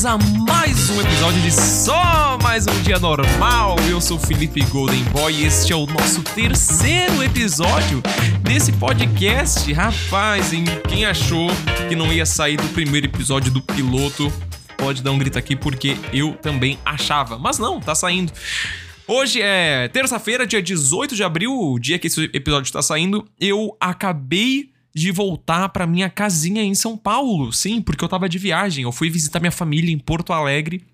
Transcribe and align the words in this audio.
bem-vindos 0.00 0.04
a 0.06 0.18
mais 0.18 0.90
um 0.90 1.00
episódio 1.00 1.40
de 1.42 1.50
Só 1.50 2.38
Mais 2.42 2.66
Um 2.66 2.82
Dia 2.82 2.98
Normal. 2.98 3.76
Eu 3.88 4.00
sou 4.00 4.18
Felipe 4.18 4.62
Golden 4.66 5.02
Boy 5.04 5.32
e 5.34 5.44
este 5.44 5.72
é 5.72 5.76
o 5.76 5.84
nosso 5.86 6.22
terceiro 6.22 7.22
episódio 7.22 8.02
desse 8.42 8.72
podcast. 8.72 9.70
Rapaz, 9.72 10.52
hein? 10.52 10.64
Quem 10.88 11.04
achou 11.04 11.48
que 11.88 11.94
não 11.94 12.12
ia 12.12 12.24
sair 12.24 12.56
do 12.56 12.68
primeiro 12.68 13.06
episódio 13.06 13.50
do 13.52 13.60
piloto, 13.60 14.32
pode 14.78 15.02
dar 15.02 15.10
um 15.10 15.18
grito 15.18 15.38
aqui 15.38 15.54
porque 15.54 15.96
eu 16.12 16.34
também 16.34 16.78
achava. 16.84 17.38
Mas 17.38 17.58
não, 17.58 17.78
tá 17.80 17.94
saindo. 17.94 18.32
Hoje 19.06 19.40
é 19.42 19.88
terça-feira, 19.88 20.46
dia 20.46 20.62
18 20.62 21.14
de 21.14 21.24
abril, 21.24 21.52
o 21.52 21.78
dia 21.78 21.98
que 21.98 22.06
esse 22.06 22.24
episódio 22.32 22.68
está 22.68 22.80
saindo. 22.80 23.26
Eu 23.38 23.76
acabei 23.80 24.69
de 24.94 25.10
voltar 25.10 25.68
para 25.70 25.86
minha 25.86 26.10
casinha 26.10 26.62
em 26.62 26.74
São 26.74 26.96
Paulo. 26.96 27.52
Sim, 27.52 27.80
porque 27.80 28.04
eu 28.04 28.08
tava 28.08 28.28
de 28.28 28.38
viagem. 28.38 28.84
Eu 28.84 28.92
fui 28.92 29.10
visitar 29.10 29.40
minha 29.40 29.52
família 29.52 29.92
em 29.92 29.98
Porto 29.98 30.32
Alegre. 30.32 30.84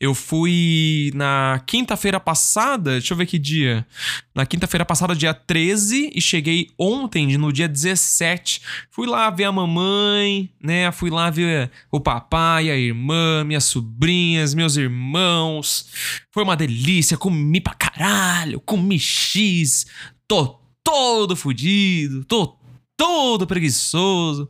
Eu 0.00 0.14
fui 0.14 1.12
na 1.14 1.62
quinta-feira 1.64 2.18
passada, 2.18 2.92
deixa 2.92 3.12
eu 3.12 3.16
ver 3.16 3.26
que 3.26 3.38
dia. 3.38 3.86
Na 4.34 4.44
quinta-feira 4.44 4.84
passada, 4.84 5.14
dia 5.14 5.32
13, 5.32 6.10
e 6.12 6.20
cheguei 6.20 6.70
ontem, 6.76 7.38
no 7.38 7.52
dia 7.52 7.68
17. 7.68 8.62
Fui 8.90 9.06
lá 9.06 9.30
ver 9.30 9.44
a 9.44 9.52
mamãe, 9.52 10.50
né? 10.60 10.90
Fui 10.90 11.08
lá 11.08 11.30
ver 11.30 11.70
o 11.88 12.00
papai, 12.00 12.68
a 12.68 12.76
irmã, 12.76 13.44
minhas 13.44 13.64
sobrinhas, 13.64 14.54
meus 14.54 14.76
irmãos. 14.76 15.88
Foi 16.32 16.42
uma 16.42 16.56
delícia, 16.56 17.16
comi 17.16 17.60
pra 17.60 17.74
caralho, 17.74 18.58
comi 18.58 18.98
X. 18.98 19.86
Tô 20.26 20.58
todo 20.82 21.36
fudido, 21.36 22.24
tô 22.24 22.58
todo 23.02 23.46
preguiçoso. 23.48 24.48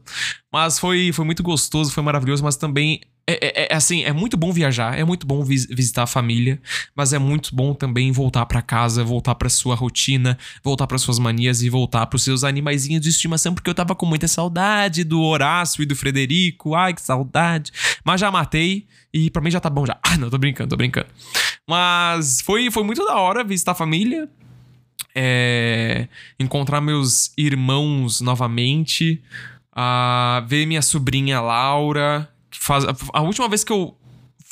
Mas 0.52 0.78
foi, 0.78 1.10
foi 1.12 1.24
muito 1.24 1.42
gostoso, 1.42 1.90
foi 1.90 2.02
maravilhoso, 2.02 2.44
mas 2.44 2.54
também 2.54 3.00
é, 3.26 3.62
é, 3.62 3.68
é, 3.72 3.74
assim, 3.74 4.02
é 4.02 4.12
muito 4.12 4.36
bom 4.36 4.52
viajar, 4.52 4.98
é 4.98 5.04
muito 5.04 5.26
bom 5.26 5.42
vis 5.42 5.64
visitar 5.66 6.02
a 6.02 6.06
família, 6.06 6.60
mas 6.94 7.14
é 7.14 7.18
muito 7.18 7.54
bom 7.54 7.72
também 7.72 8.12
voltar 8.12 8.44
para 8.44 8.60
casa, 8.60 9.02
voltar 9.02 9.36
para 9.36 9.48
sua 9.48 9.74
rotina, 9.74 10.36
voltar 10.62 10.86
para 10.86 10.98
suas 10.98 11.18
manias 11.18 11.62
e 11.62 11.70
voltar 11.70 12.04
para 12.06 12.16
os 12.16 12.24
seus 12.24 12.44
animaizinhos 12.44 13.00
de 13.00 13.08
estimação, 13.08 13.54
porque 13.54 13.70
eu 13.70 13.74
tava 13.74 13.94
com 13.94 14.04
muita 14.04 14.28
saudade 14.28 15.02
do 15.02 15.22
Horácio 15.22 15.82
e 15.82 15.86
do 15.86 15.96
Frederico. 15.96 16.74
Ai, 16.74 16.92
que 16.92 17.00
saudade. 17.00 17.72
Mas 18.04 18.20
já 18.20 18.30
matei 18.30 18.86
e 19.14 19.30
para 19.30 19.40
mim 19.40 19.50
já 19.50 19.60
tá 19.60 19.70
bom 19.70 19.86
já. 19.86 19.98
Ah, 20.02 20.18
não, 20.18 20.28
tô 20.28 20.36
brincando, 20.36 20.70
tô 20.70 20.76
brincando. 20.76 21.08
Mas 21.66 22.42
foi, 22.42 22.70
foi 22.70 22.82
muito 22.82 23.02
da 23.04 23.16
hora 23.16 23.42
visitar 23.44 23.72
a 23.72 23.76
família 23.76 24.28
é, 25.14 26.08
encontrar 26.38 26.80
meus 26.80 27.32
irmãos 27.36 28.20
novamente, 28.20 29.22
a 29.72 30.44
ver 30.46 30.66
minha 30.66 30.82
sobrinha 30.82 31.40
Laura. 31.40 32.28
Faz, 32.50 32.84
a 33.12 33.20
última 33.22 33.48
vez 33.48 33.64
que 33.64 33.72
eu 33.72 33.96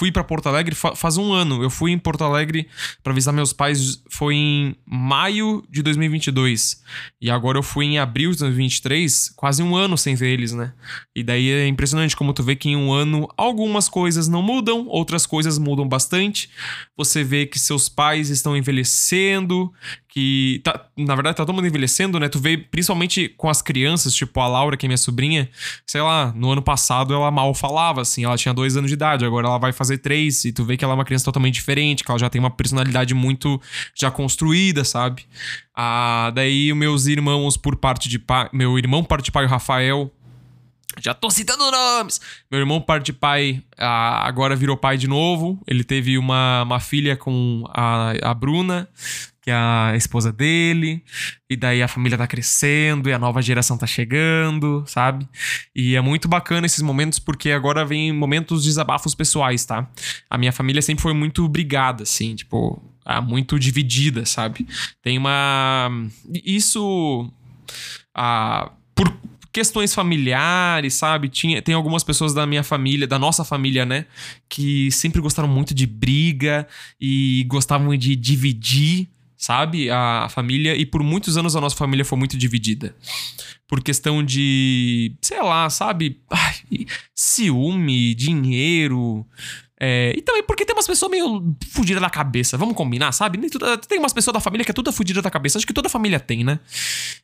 fui 0.00 0.10
para 0.10 0.24
Porto 0.24 0.48
Alegre 0.48 0.74
faz 0.74 1.18
um 1.18 1.30
ano. 1.30 1.62
Eu 1.62 1.68
fui 1.68 1.92
em 1.92 1.98
Porto 1.98 2.24
Alegre 2.24 2.66
para 3.02 3.12
visitar 3.12 3.32
meus 3.32 3.52
pais, 3.52 4.02
foi 4.08 4.34
em 4.34 4.74
maio 4.86 5.62
de 5.68 5.82
2022. 5.82 6.82
E 7.20 7.30
agora 7.30 7.58
eu 7.58 7.62
fui 7.62 7.84
em 7.84 7.98
abril 7.98 8.30
de 8.30 8.38
2023, 8.38 9.34
quase 9.36 9.62
um 9.62 9.76
ano 9.76 9.98
sem 9.98 10.14
ver 10.14 10.32
eles, 10.32 10.54
né? 10.54 10.72
E 11.14 11.22
daí 11.22 11.50
é 11.50 11.66
impressionante 11.66 12.16
como 12.16 12.32
tu 12.32 12.42
vê 12.42 12.56
que 12.56 12.70
em 12.70 12.76
um 12.76 12.90
ano 12.90 13.28
algumas 13.36 13.90
coisas 13.90 14.26
não 14.26 14.40
mudam, 14.40 14.86
outras 14.86 15.26
coisas 15.26 15.58
mudam 15.58 15.86
bastante. 15.86 16.48
Você 16.96 17.22
vê 17.22 17.44
que 17.44 17.58
seus 17.58 17.86
pais 17.86 18.30
estão 18.30 18.56
envelhecendo, 18.56 19.70
que 20.12 20.60
tá, 20.64 20.86
na 20.96 21.14
verdade 21.14 21.36
tá 21.36 21.44
todo 21.44 21.54
mundo 21.54 21.66
envelhecendo, 21.66 22.18
né? 22.18 22.28
Tu 22.28 22.38
vê 22.38 22.56
principalmente 22.56 23.28
com 23.28 23.48
as 23.48 23.62
crianças, 23.62 24.14
tipo 24.14 24.40
a 24.40 24.48
Laura, 24.48 24.76
que 24.76 24.86
é 24.86 24.88
minha 24.88 24.96
sobrinha, 24.96 25.48
sei 25.86 26.00
lá, 26.00 26.32
no 26.34 26.50
ano 26.50 26.62
passado 26.62 27.14
ela 27.14 27.30
mal 27.30 27.54
falava, 27.54 28.00
assim, 28.00 28.24
ela 28.24 28.36
tinha 28.36 28.52
dois 28.52 28.76
anos 28.76 28.90
de 28.90 28.94
idade, 28.94 29.24
agora 29.24 29.46
ela 29.46 29.58
vai 29.58 29.72
fazer 29.72 29.89
três, 29.98 30.44
e 30.44 30.52
tu 30.52 30.64
vê 30.64 30.76
que 30.76 30.84
ela 30.84 30.94
é 30.94 30.96
uma 30.96 31.04
criança 31.04 31.24
totalmente 31.24 31.54
diferente, 31.54 32.04
que 32.04 32.10
ela 32.10 32.18
já 32.18 32.28
tem 32.28 32.40
uma 32.40 32.50
personalidade 32.50 33.14
muito 33.14 33.60
já 33.94 34.10
construída, 34.10 34.84
sabe? 34.84 35.24
Ah, 35.74 36.30
daí 36.34 36.72
meus 36.74 37.06
irmãos 37.06 37.56
por 37.56 37.76
parte 37.76 38.08
de 38.08 38.18
pai, 38.18 38.48
meu 38.52 38.78
irmão 38.78 39.02
parte 39.02 39.26
de 39.26 39.32
pai, 39.32 39.44
o 39.44 39.48
Rafael, 39.48 40.12
já 40.98 41.14
tô 41.14 41.30
citando 41.30 41.70
nomes. 41.70 42.20
Meu 42.50 42.60
irmão, 42.60 42.80
parte 42.80 43.06
de 43.06 43.12
pai, 43.12 43.62
agora 43.76 44.56
virou 44.56 44.76
pai 44.76 44.96
de 44.96 45.06
novo. 45.06 45.60
Ele 45.66 45.84
teve 45.84 46.18
uma, 46.18 46.62
uma 46.62 46.80
filha 46.80 47.16
com 47.16 47.64
a, 47.68 48.12
a 48.22 48.34
Bruna 48.34 48.88
que 49.42 49.50
é 49.50 49.54
a 49.54 49.94
esposa 49.96 50.30
dele, 50.30 51.02
e 51.48 51.56
daí 51.56 51.82
a 51.82 51.88
família 51.88 52.18
tá 52.18 52.26
crescendo 52.26 53.08
e 53.08 53.12
a 53.12 53.18
nova 53.18 53.40
geração 53.40 53.78
tá 53.78 53.86
chegando, 53.86 54.84
sabe? 54.86 55.26
E 55.74 55.96
é 55.96 56.00
muito 56.00 56.28
bacana 56.28 56.66
esses 56.66 56.82
momentos 56.82 57.18
porque 57.18 57.50
agora 57.50 57.84
vem 57.84 58.12
momentos 58.12 58.64
desabafos 58.64 59.14
pessoais, 59.14 59.64
tá? 59.64 59.88
A 60.28 60.36
minha 60.36 60.52
família 60.52 60.82
sempre 60.82 61.02
foi 61.02 61.14
muito 61.14 61.48
brigada, 61.48 62.02
assim, 62.02 62.34
tipo, 62.34 62.82
muito 63.26 63.58
dividida, 63.58 64.26
sabe? 64.26 64.66
Tem 65.02 65.16
uma. 65.16 65.90
Isso. 66.44 67.32
Ah, 68.14 68.72
por 68.94 69.10
questões 69.52 69.94
familiares, 69.94 70.94
sabe? 70.94 71.28
Tinha, 71.28 71.60
tem 71.60 71.74
algumas 71.74 72.04
pessoas 72.04 72.32
da 72.34 72.46
minha 72.46 72.62
família, 72.62 73.06
da 73.06 73.18
nossa 73.18 73.44
família, 73.44 73.84
né? 73.84 74.06
Que 74.48 74.90
sempre 74.90 75.20
gostaram 75.20 75.48
muito 75.48 75.74
de 75.74 75.86
briga 75.86 76.66
e 77.00 77.44
gostavam 77.48 77.96
de 77.96 78.16
dividir 78.16 79.08
sabe? 79.40 79.90
A 79.90 80.28
família, 80.28 80.76
e 80.76 80.84
por 80.84 81.02
muitos 81.02 81.38
anos 81.38 81.56
a 81.56 81.60
nossa 81.62 81.74
família 81.74 82.04
foi 82.04 82.18
muito 82.18 82.36
dividida. 82.36 82.94
Por 83.66 83.82
questão 83.82 84.22
de, 84.22 85.16
sei 85.22 85.42
lá, 85.42 85.70
sabe? 85.70 86.20
Ai, 86.30 86.86
ciúme, 87.14 88.14
dinheiro. 88.14 89.26
É, 89.82 90.12
e 90.14 90.20
também 90.20 90.42
porque 90.42 90.64
tem 90.64 90.76
umas 90.76 90.86
pessoas 90.86 91.10
meio 91.10 91.56
fudidas 91.70 92.02
da 92.02 92.10
cabeça, 92.10 92.58
vamos 92.58 92.76
combinar, 92.76 93.12
sabe? 93.12 93.38
Tem 93.88 93.98
umas 93.98 94.12
pessoas 94.12 94.34
da 94.34 94.40
família 94.40 94.62
que 94.62 94.70
é 94.70 94.74
toda 94.74 94.92
fudida 94.92 95.22
da 95.22 95.30
cabeça, 95.30 95.56
acho 95.56 95.66
que 95.66 95.72
toda 95.72 95.88
família 95.88 96.20
tem, 96.20 96.44
né? 96.44 96.60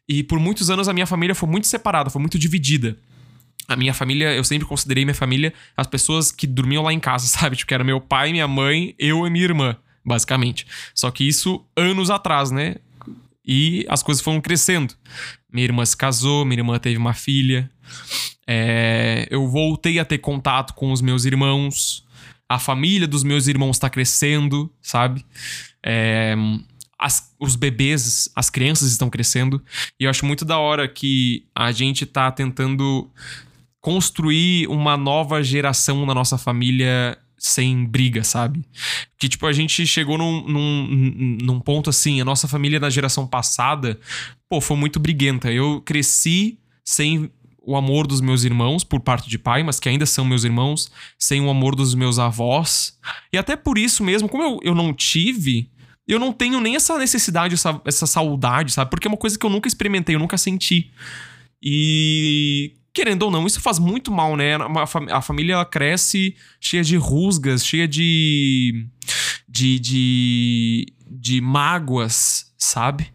E 0.08 0.22
por 0.22 0.40
muitos 0.40 0.70
anos 0.70 0.88
a 0.88 0.92
minha 0.94 1.06
família 1.06 1.34
foi 1.34 1.48
muito 1.48 1.66
separada, 1.66 2.08
foi 2.08 2.20
muito 2.20 2.38
dividida. 2.38 2.96
A 3.68 3.76
minha 3.76 3.92
família, 3.92 4.32
eu 4.32 4.44
sempre 4.44 4.66
considerei 4.66 5.04
minha 5.04 5.14
família 5.14 5.52
as 5.76 5.86
pessoas 5.86 6.32
que 6.32 6.46
dormiam 6.46 6.82
lá 6.82 6.92
em 6.92 7.00
casa, 7.00 7.26
sabe? 7.28 7.56
Tipo, 7.56 7.68
que 7.68 7.74
era 7.74 7.84
meu 7.84 8.00
pai, 8.00 8.32
minha 8.32 8.48
mãe, 8.48 8.94
eu 8.98 9.26
e 9.26 9.30
minha 9.30 9.44
irmã 9.44 9.76
basicamente. 10.06 10.66
Só 10.94 11.10
que 11.10 11.26
isso 11.26 11.66
anos 11.76 12.10
atrás, 12.10 12.52
né? 12.52 12.76
E 13.44 13.84
as 13.88 14.02
coisas 14.02 14.22
foram 14.22 14.40
crescendo. 14.40 14.94
Minha 15.52 15.64
irmã 15.64 15.84
se 15.84 15.96
casou, 15.96 16.44
minha 16.44 16.60
irmã 16.60 16.78
teve 16.78 16.96
uma 16.96 17.12
filha. 17.12 17.68
É, 18.46 19.26
eu 19.30 19.48
voltei 19.48 19.98
a 19.98 20.04
ter 20.04 20.18
contato 20.18 20.74
com 20.74 20.92
os 20.92 21.00
meus 21.00 21.24
irmãos. 21.24 22.05
A 22.48 22.58
família 22.58 23.06
dos 23.08 23.24
meus 23.24 23.46
irmãos 23.46 23.76
está 23.76 23.90
crescendo, 23.90 24.72
sabe? 24.80 25.24
É, 25.84 26.34
as, 26.98 27.34
os 27.38 27.56
bebês, 27.56 28.30
as 28.34 28.50
crianças 28.50 28.90
estão 28.90 29.10
crescendo. 29.10 29.62
E 29.98 30.04
eu 30.04 30.10
acho 30.10 30.24
muito 30.24 30.44
da 30.44 30.58
hora 30.58 30.88
que 30.88 31.44
a 31.54 31.72
gente 31.72 32.06
tá 32.06 32.30
tentando 32.30 33.10
construir 33.80 34.66
uma 34.68 34.96
nova 34.96 35.42
geração 35.42 36.04
na 36.06 36.14
nossa 36.14 36.38
família 36.38 37.18
sem 37.38 37.84
briga, 37.84 38.24
sabe? 38.24 38.64
Que, 39.18 39.28
tipo, 39.28 39.46
a 39.46 39.52
gente 39.52 39.86
chegou 39.86 40.16
num, 40.16 40.46
num, 40.46 41.38
num 41.42 41.60
ponto 41.60 41.90
assim, 41.90 42.20
a 42.20 42.24
nossa 42.24 42.48
família 42.48 42.80
na 42.80 42.90
geração 42.90 43.26
passada, 43.26 44.00
pô, 44.48 44.60
foi 44.60 44.76
muito 44.76 44.98
briguenta. 44.98 45.52
Eu 45.52 45.82
cresci 45.82 46.58
sem 46.84 47.30
o 47.66 47.76
amor 47.76 48.06
dos 48.06 48.20
meus 48.20 48.44
irmãos, 48.44 48.84
por 48.84 49.00
parte 49.00 49.28
de 49.28 49.38
pai, 49.38 49.64
mas 49.64 49.80
que 49.80 49.88
ainda 49.88 50.06
são 50.06 50.24
meus 50.24 50.44
irmãos, 50.44 50.90
sem 51.18 51.40
o 51.40 51.50
amor 51.50 51.74
dos 51.74 51.94
meus 51.94 52.18
avós. 52.18 52.96
E 53.32 53.36
até 53.36 53.56
por 53.56 53.76
isso 53.76 54.04
mesmo, 54.04 54.28
como 54.28 54.42
eu, 54.42 54.60
eu 54.62 54.74
não 54.74 54.94
tive, 54.94 55.68
eu 56.06 56.20
não 56.20 56.32
tenho 56.32 56.60
nem 56.60 56.76
essa 56.76 56.96
necessidade, 56.96 57.54
essa, 57.54 57.80
essa 57.84 58.06
saudade, 58.06 58.72
sabe? 58.72 58.88
Porque 58.88 59.08
é 59.08 59.10
uma 59.10 59.16
coisa 59.16 59.36
que 59.36 59.44
eu 59.44 59.50
nunca 59.50 59.66
experimentei, 59.66 60.14
eu 60.14 60.20
nunca 60.20 60.38
senti. 60.38 60.92
E 61.60 62.74
querendo 62.94 63.24
ou 63.24 63.30
não, 63.30 63.46
isso 63.46 63.60
faz 63.60 63.80
muito 63.80 64.12
mal, 64.12 64.36
né? 64.36 64.52
A 65.10 65.20
família 65.20 65.64
cresce 65.64 66.36
cheia 66.60 66.84
de 66.84 66.96
rusgas, 66.96 67.66
cheia 67.66 67.88
de. 67.88 68.86
de. 69.48 69.80
de, 69.80 70.94
de 71.10 71.40
mágoas, 71.40 72.52
sabe? 72.56 73.12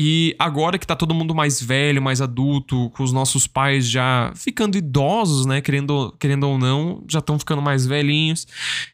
E 0.00 0.36
agora 0.38 0.78
que 0.78 0.86
tá 0.86 0.94
todo 0.94 1.12
mundo 1.12 1.34
mais 1.34 1.60
velho, 1.60 2.00
mais 2.00 2.22
adulto, 2.22 2.88
com 2.90 3.02
os 3.02 3.12
nossos 3.12 3.48
pais 3.48 3.84
já 3.84 4.32
ficando 4.36 4.78
idosos, 4.78 5.44
né? 5.44 5.60
Querendo, 5.60 6.14
querendo 6.20 6.44
ou 6.44 6.56
não, 6.56 7.04
já 7.10 7.18
estão 7.18 7.36
ficando 7.36 7.60
mais 7.60 7.84
velhinhos. 7.84 8.46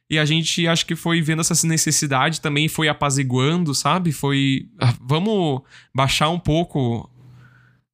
E 0.09 0.19
a 0.19 0.25
gente 0.25 0.67
acho 0.67 0.87
que 0.87 0.97
foi 0.97 1.21
vendo 1.21 1.43
essa 1.43 1.67
necessidade 1.67 2.41
também, 2.41 2.69
foi 2.69 2.89
apaziguando, 2.89 3.75
sabe? 3.75 4.13
Foi. 4.13 4.67
Ah, 4.81 4.95
vamos 4.99 5.61
baixar 5.95 6.31
um 6.31 6.39
pouco 6.39 7.11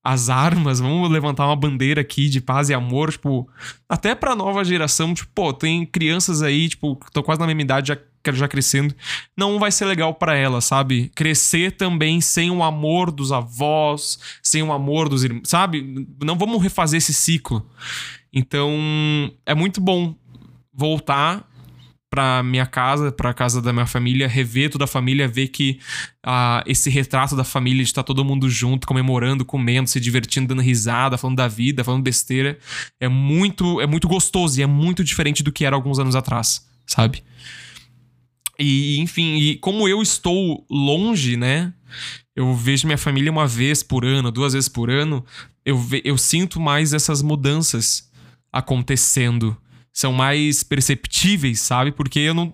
as 0.05 0.31
armas, 0.31 0.79
vamos 0.79 1.11
levantar 1.11 1.47
uma 1.47 1.57
bandeira 1.57 2.03
aqui 2.03 2.29
de 2.29 2.41
paz 2.41 2.71
e 2.71 2.75
amor, 2.75 3.11
tipo, 3.11 3.49
até 3.89 4.15
pra 4.15 4.37
nova 4.37 4.65
geração, 4.65 5.13
tipo, 5.13 5.31
pô, 5.35 5.53
tem 5.53 5.85
crianças 5.85 6.43
aí, 6.43 6.69
tipo, 6.69 6.99
estão 7.05 7.25
quase 7.25 7.41
na 7.41 7.47
mesma 7.47 7.63
idade, 7.63 7.89
já, 7.89 7.99
já 8.33 8.47
crescendo, 8.47 8.95
não 9.37 9.59
vai 9.59 9.73
ser 9.73 9.87
legal 9.87 10.15
para 10.15 10.37
elas, 10.37 10.65
sabe? 10.65 11.11
Crescer 11.15 11.73
também 11.73 12.21
sem 12.21 12.51
o 12.51 12.63
amor 12.63 13.11
dos 13.11 13.33
avós, 13.33 14.19
sem 14.43 14.63
o 14.63 14.73
amor 14.73 15.09
dos 15.09 15.25
irmãos, 15.25 15.49
sabe? 15.49 16.07
Não 16.23 16.37
vamos 16.37 16.63
refazer 16.63 16.99
esse 16.99 17.15
ciclo. 17.15 17.67
Então, 18.33 18.71
é 19.45 19.55
muito 19.55 19.81
bom 19.81 20.15
voltar 20.73 21.51
pra 22.11 22.43
minha 22.43 22.67
casa, 22.67 23.13
pra 23.13 23.33
casa 23.33 23.63
da 23.63 23.73
minha 23.73 23.87
família, 23.87 24.27
rever 24.27 24.69
toda 24.69 24.85
a 24.85 24.89
família, 24.89 25.29
ver 25.29 25.47
que 25.49 25.79
ah, 26.27 26.63
esse 26.67 26.91
retrato 26.91 27.37
da 27.37 27.45
família 27.45 27.85
de 27.85 27.89
estar 27.89 28.03
tá 28.03 28.07
todo 28.07 28.25
mundo 28.25 28.51
junto, 28.51 28.87
comemorando, 28.87 29.45
comendo, 29.45 29.89
se 29.89 30.01
divertindo, 30.01 30.49
dando 30.49 30.61
risada, 30.61 31.17
falando 31.17 31.37
da 31.37 31.47
vida, 31.47 31.85
falando 31.85 32.03
besteira, 32.03 32.59
é 32.99 33.07
muito, 33.07 33.81
é 33.81 33.87
muito 33.87 34.09
gostoso 34.09 34.59
e 34.59 34.63
é 34.63 34.67
muito 34.67 35.05
diferente 35.05 35.43
do 35.43 35.53
que 35.53 35.65
era 35.65 35.77
alguns 35.77 36.01
anos 36.01 36.17
atrás, 36.17 36.67
sabe? 36.85 37.23
E, 38.61 38.99
enfim, 39.01 39.37
e 39.37 39.57
como 39.57 39.89
eu 39.89 40.03
estou 40.03 40.67
longe, 40.71 41.35
né? 41.35 41.73
Eu 42.37 42.55
vejo 42.55 42.87
minha 42.87 42.99
família 42.99 43.33
uma 43.33 43.47
vez 43.47 43.83
por 43.83 44.05
ano, 44.05 44.31
duas 44.31 44.53
vezes 44.53 44.69
por 44.69 44.91
ano, 44.91 45.25
eu, 45.65 45.79
ve 45.79 46.03
eu 46.05 46.19
sinto 46.19 46.61
mais 46.61 46.93
essas 46.93 47.23
mudanças 47.23 48.11
acontecendo 48.53 49.57
são 49.93 50.13
mais 50.13 50.63
perceptíveis, 50.63 51.61
sabe? 51.61 51.91
Porque 51.93 52.19
eu 52.21 52.35
não. 52.35 52.53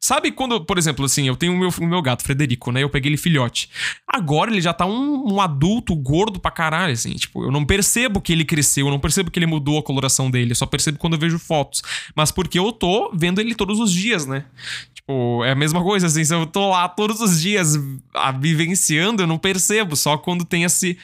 Sabe 0.00 0.32
quando, 0.32 0.64
por 0.64 0.78
exemplo, 0.78 1.04
assim, 1.04 1.28
eu 1.28 1.36
tenho 1.36 1.52
o 1.52 1.58
meu, 1.58 1.68
o 1.68 1.86
meu 1.86 2.00
gato, 2.00 2.22
Frederico, 2.22 2.72
né? 2.72 2.82
Eu 2.82 2.88
peguei 2.88 3.10
ele 3.10 3.18
filhote. 3.18 3.68
Agora 4.08 4.50
ele 4.50 4.60
já 4.60 4.72
tá 4.72 4.86
um, 4.86 5.34
um, 5.34 5.40
adulto 5.40 5.94
gordo 5.94 6.40
pra 6.40 6.50
caralho, 6.50 6.92
assim. 6.92 7.12
Tipo, 7.12 7.44
eu 7.44 7.52
não 7.52 7.66
percebo 7.66 8.20
que 8.20 8.32
ele 8.32 8.44
cresceu, 8.44 8.86
eu 8.86 8.90
não 8.90 8.98
percebo 8.98 9.30
que 9.30 9.38
ele 9.38 9.46
mudou 9.46 9.78
a 9.78 9.82
coloração 9.82 10.30
dele. 10.30 10.52
Eu 10.52 10.56
só 10.56 10.64
percebo 10.64 10.98
quando 10.98 11.14
eu 11.14 11.18
vejo 11.18 11.38
fotos. 11.38 11.82
Mas 12.16 12.32
porque 12.32 12.58
eu 12.58 12.72
tô 12.72 13.12
vendo 13.14 13.40
ele 13.40 13.54
todos 13.54 13.78
os 13.78 13.92
dias, 13.92 14.24
né? 14.26 14.46
Tipo, 14.94 15.44
é 15.44 15.52
a 15.52 15.54
mesma 15.54 15.82
coisa, 15.82 16.06
assim. 16.06 16.24
Se 16.24 16.34
eu 16.34 16.46
tô 16.46 16.70
lá 16.70 16.88
todos 16.88 17.20
os 17.20 17.40
dias 17.40 17.78
a, 18.14 18.32
vivenciando, 18.32 19.22
eu 19.22 19.26
não 19.26 19.38
percebo. 19.38 19.94
Só 19.96 20.16
quando 20.16 20.46
tem 20.46 20.64
esse, 20.64 20.96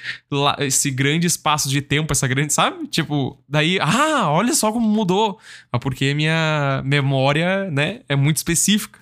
esse 0.60 0.90
grande 0.90 1.26
espaço 1.26 1.68
de 1.68 1.82
tempo, 1.82 2.12
essa 2.12 2.26
grande, 2.26 2.52
sabe? 2.52 2.86
Tipo, 2.86 3.38
daí, 3.46 3.78
ah, 3.78 4.30
olha 4.30 4.54
só 4.54 4.72
como 4.72 4.88
mudou 4.88 5.38
porque 5.78 6.14
minha 6.14 6.82
memória, 6.84 7.70
né, 7.70 8.00
é 8.08 8.16
muito 8.16 8.36
específica. 8.36 8.98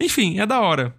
Enfim, 0.00 0.38
é 0.38 0.46
da 0.46 0.60
hora. 0.60 0.94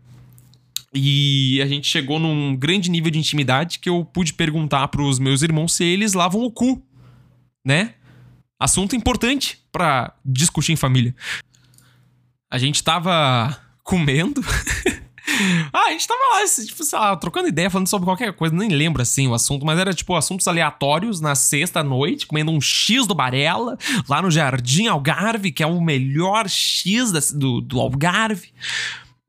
E 0.94 1.62
a 1.62 1.68
gente 1.68 1.88
chegou 1.88 2.20
num 2.20 2.56
grande 2.56 2.90
nível 2.92 3.12
de 3.12 3.20
intimidade 3.20 3.80
que 3.80 3.90
eu 3.90 4.04
pude 4.04 4.34
perguntar 4.34 4.90
pros 4.90 5.20
meus 5.20 5.42
irmãos 5.42 5.74
se 5.74 5.86
eles 5.86 6.14
lavam 6.14 6.42
o 6.42 6.52
cu, 6.52 6.86
né? 7.66 7.94
Assunto 8.60 8.96
importante 8.96 9.60
para 9.72 10.14
discutir 10.24 10.74
em 10.74 10.76
família. 10.76 11.16
A 12.52 12.58
gente 12.58 12.84
tava 12.84 13.58
comendo 13.84 14.42
ah, 15.74 15.88
a 15.88 15.92
gente 15.92 16.08
tava 16.08 16.20
lá, 16.20 16.66
tipo, 16.66 16.84
sei 16.84 17.00
lá, 17.00 17.16
trocando 17.16 17.48
ideia, 17.48 17.70
falando 17.70 17.88
sobre 17.88 18.06
qualquer 18.06 18.34
coisa, 18.34 18.56
nem 18.56 18.70
lembro 18.70 19.02
assim 19.02 19.28
o 19.28 19.34
assunto, 19.34 19.66
mas 19.66 19.80
era 19.80 19.94
tipo 19.94 20.16
assuntos 20.16 20.48
aleatórios 20.48 21.22
na 21.22 21.36
sexta 21.36 21.84
noite, 21.84 22.28
comendo 22.28 22.52
um 22.52 22.62
X 22.62 23.06
do 23.08 23.16
Barela, 23.16 23.78
lá 24.08 24.22
no 24.22 24.32
Jardim 24.32 24.88
Algarve, 24.88 25.52
que 25.52 25.64
é 25.64 25.68
o 25.68 25.82
melhor 25.82 26.48
X 26.50 27.32
do, 27.34 27.62
do 27.62 27.80
Algarve. 27.80 28.50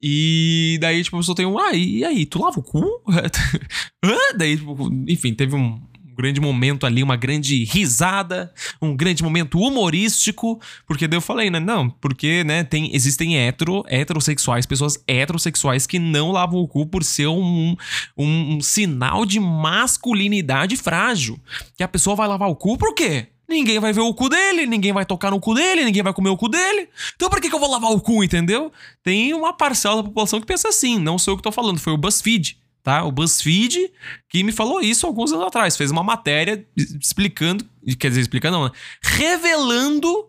E 0.04 0.78
daí, 0.80 1.04
tipo, 1.04 1.16
a 1.16 1.20
pessoa 1.20 1.36
tem 1.36 1.46
um, 1.46 1.58
ah, 1.58 1.72
e 1.74 2.04
aí, 2.04 2.26
tu 2.26 2.42
lava 2.42 2.58
o 2.58 2.62
cu? 2.62 2.84
daí, 4.36 4.56
tipo, 4.56 4.90
enfim, 5.06 5.32
teve 5.32 5.54
um, 5.54 5.80
um 6.12 6.14
grande 6.14 6.40
momento 6.40 6.84
ali, 6.84 7.02
uma 7.02 7.16
grande 7.16 7.64
risada, 7.64 8.52
um 8.80 8.94
grande 8.94 9.22
momento 9.22 9.58
humorístico, 9.58 10.60
porque 10.86 11.08
daí 11.08 11.16
eu 11.16 11.22
falei, 11.22 11.50
né? 11.50 11.58
Não, 11.58 11.88
porque, 11.88 12.44
né, 12.44 12.62
tem, 12.62 12.94
existem 12.94 13.36
hetero, 13.36 13.82
heterossexuais, 13.88 14.66
pessoas 14.66 15.02
heterossexuais 15.08 15.86
que 15.86 15.98
não 15.98 16.30
lavam 16.30 16.60
o 16.60 16.68
cu 16.68 16.86
por 16.86 17.02
ser 17.02 17.28
um, 17.28 17.74
um, 18.16 18.56
um 18.56 18.60
sinal 18.60 19.24
de 19.24 19.40
masculinidade 19.40 20.76
frágil. 20.76 21.40
Que 21.76 21.82
a 21.82 21.88
pessoa 21.88 22.14
vai 22.14 22.28
lavar 22.28 22.48
o 22.48 22.56
cu 22.56 22.76
por 22.76 22.94
quê? 22.94 23.28
Ninguém 23.48 23.78
vai 23.78 23.92
ver 23.92 24.00
o 24.00 24.14
cu 24.14 24.28
dele, 24.28 24.66
ninguém 24.66 24.92
vai 24.92 25.04
tocar 25.04 25.30
no 25.30 25.40
cu 25.40 25.54
dele, 25.54 25.84
ninguém 25.84 26.02
vai 26.02 26.12
comer 26.12 26.30
o 26.30 26.36
cu 26.36 26.48
dele. 26.48 26.88
Então 27.14 27.28
por 27.28 27.40
que, 27.40 27.48
que 27.48 27.54
eu 27.54 27.60
vou 27.60 27.70
lavar 27.70 27.90
o 27.90 28.00
cu, 28.00 28.22
entendeu? 28.22 28.72
Tem 29.02 29.34
uma 29.34 29.52
parcela 29.52 29.96
da 29.96 30.04
população 30.04 30.40
que 30.40 30.46
pensa 30.46 30.68
assim, 30.68 30.98
não 30.98 31.18
sou 31.18 31.32
eu 31.32 31.36
que 31.36 31.42
tô 31.42 31.52
falando, 31.52 31.78
foi 31.78 31.92
o 31.92 31.98
BuzzFeed 31.98 32.61
tá? 32.82 33.04
O 33.04 33.12
BuzzFeed 33.12 33.90
que 34.28 34.42
me 34.42 34.52
falou 34.52 34.80
isso 34.80 35.06
alguns 35.06 35.32
anos 35.32 35.46
atrás, 35.46 35.76
fez 35.76 35.90
uma 35.90 36.02
matéria 36.02 36.66
explicando, 36.76 37.64
quer 37.98 38.08
dizer, 38.08 38.20
explicando 38.20 38.58
não, 38.58 38.64
né? 38.66 38.72
revelando 39.02 40.28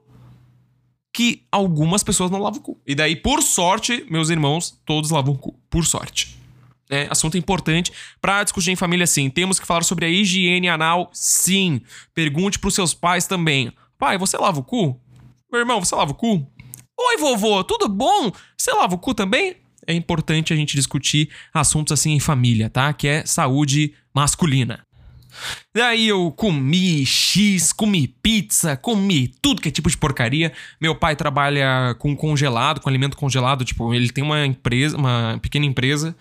que 1.13 1.45
algumas 1.51 2.03
pessoas 2.03 2.31
não 2.31 2.39
lavam 2.39 2.59
o 2.59 2.63
cu. 2.63 2.81
E 2.85 2.95
daí, 2.95 3.15
por 3.15 3.41
sorte, 3.43 4.05
meus 4.09 4.29
irmãos 4.29 4.79
todos 4.85 5.11
lavam 5.11 5.35
o 5.35 5.37
cu, 5.37 5.53
por 5.69 5.85
sorte. 5.85 6.37
É, 6.89 7.07
assunto 7.09 7.37
importante 7.37 7.91
para 8.21 8.43
discutir 8.43 8.71
em 8.71 8.75
família, 8.75 9.07
sim. 9.07 9.29
Temos 9.29 9.59
que 9.59 9.65
falar 9.65 9.83
sobre 9.83 10.05
a 10.05 10.09
higiene 10.09 10.69
anal, 10.69 11.09
sim. 11.13 11.81
Pergunte 12.13 12.59
pros 12.59 12.75
seus 12.75 12.93
pais 12.93 13.25
também. 13.25 13.71
Pai, 13.97 14.17
você 14.17 14.37
lava 14.37 14.59
o 14.59 14.63
cu? 14.63 14.99
Meu 15.51 15.61
irmão, 15.61 15.79
você 15.79 15.95
lava 15.95 16.11
o 16.11 16.15
cu? 16.15 16.45
Oi, 16.99 17.17
vovô, 17.17 17.63
tudo 17.63 17.87
bom? 17.87 18.31
Você 18.57 18.71
lava 18.71 18.95
o 18.95 18.99
cu 18.99 19.13
também? 19.13 19.55
É 19.87 19.93
importante 19.93 20.53
a 20.53 20.55
gente 20.55 20.75
discutir 20.75 21.29
assuntos 21.53 21.91
assim 21.91 22.11
em 22.11 22.19
família, 22.19 22.69
tá? 22.69 22.91
Que 22.93 23.07
é 23.07 23.25
saúde 23.25 23.93
masculina. 24.13 24.85
Daí 25.75 26.07
eu 26.07 26.31
comi 26.31 27.05
X, 27.05 27.73
comi 27.73 28.07
pizza, 28.07 28.77
comi 28.77 29.27
tudo 29.41 29.61
que 29.61 29.69
é 29.69 29.71
tipo 29.71 29.89
de 29.89 29.97
porcaria. 29.97 30.53
Meu 30.79 30.95
pai 30.95 31.15
trabalha 31.15 31.95
com 31.97 32.15
congelado, 32.15 32.79
com 32.79 32.89
alimento 32.89 33.17
congelado. 33.17 33.65
Tipo, 33.65 33.93
ele 33.93 34.09
tem 34.09 34.23
uma 34.23 34.45
empresa, 34.45 34.95
uma 34.95 35.39
pequena 35.41 35.65
empresa, 35.65 36.15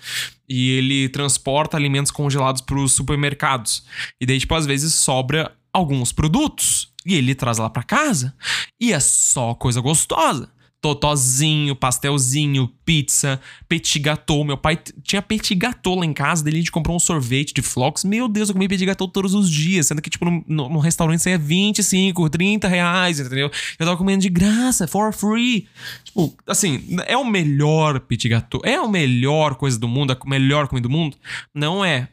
e 0.48 0.70
ele 0.70 1.08
transporta 1.10 1.76
alimentos 1.76 2.10
congelados 2.10 2.62
para 2.62 2.78
os 2.78 2.92
supermercados. 2.92 3.84
E 4.20 4.26
daí, 4.26 4.38
tipo, 4.38 4.54
às 4.54 4.66
vezes 4.66 4.94
sobra 4.94 5.52
alguns 5.72 6.12
produtos. 6.12 6.90
E 7.04 7.14
ele 7.14 7.34
traz 7.34 7.58
lá 7.58 7.68
para 7.68 7.82
casa. 7.82 8.34
E 8.80 8.92
é 8.92 9.00
só 9.00 9.54
coisa 9.54 9.80
gostosa 9.80 10.48
totozinho, 10.82 11.76
pastelzinho, 11.76 12.68
pizza, 12.84 13.40
petit 13.68 14.00
gâteau. 14.00 14.44
Meu 14.44 14.58
pai 14.58 14.76
tinha 15.04 15.22
petit 15.22 15.54
gâteau 15.54 15.94
lá 15.94 16.04
em 16.04 16.12
casa, 16.12 16.42
dele 16.42 16.56
a 16.56 16.60
gente 16.60 16.72
comprou 16.72 16.96
um 16.96 16.98
sorvete 16.98 17.54
de 17.54 17.62
flocos. 17.62 18.02
Meu 18.02 18.26
Deus, 18.26 18.48
eu 18.48 18.54
comi 18.54 18.66
petit 18.66 18.84
gâteau 18.84 19.06
todos 19.06 19.32
os 19.32 19.48
dias, 19.48 19.86
sendo 19.86 20.02
que, 20.02 20.10
tipo, 20.10 20.24
no, 20.24 20.68
no 20.68 20.78
restaurante 20.80 21.26
é 21.30 21.38
25, 21.38 22.28
30 22.28 22.66
reais, 22.66 23.20
entendeu? 23.20 23.48
Eu 23.78 23.86
tava 23.86 23.96
comendo 23.96 24.22
de 24.22 24.28
graça, 24.28 24.88
for 24.88 25.12
free. 25.12 25.68
Tipo, 26.02 26.34
assim, 26.48 26.84
é 27.06 27.16
o 27.16 27.24
melhor 27.24 28.00
petit 28.00 28.28
gâteau, 28.28 28.60
é 28.64 28.74
a 28.74 28.88
melhor 28.88 29.54
coisa 29.54 29.78
do 29.78 29.86
mundo, 29.86 30.12
a 30.12 30.28
melhor 30.28 30.66
comida 30.66 30.88
do 30.88 30.92
mundo? 30.92 31.16
Não 31.54 31.84
é. 31.84 32.08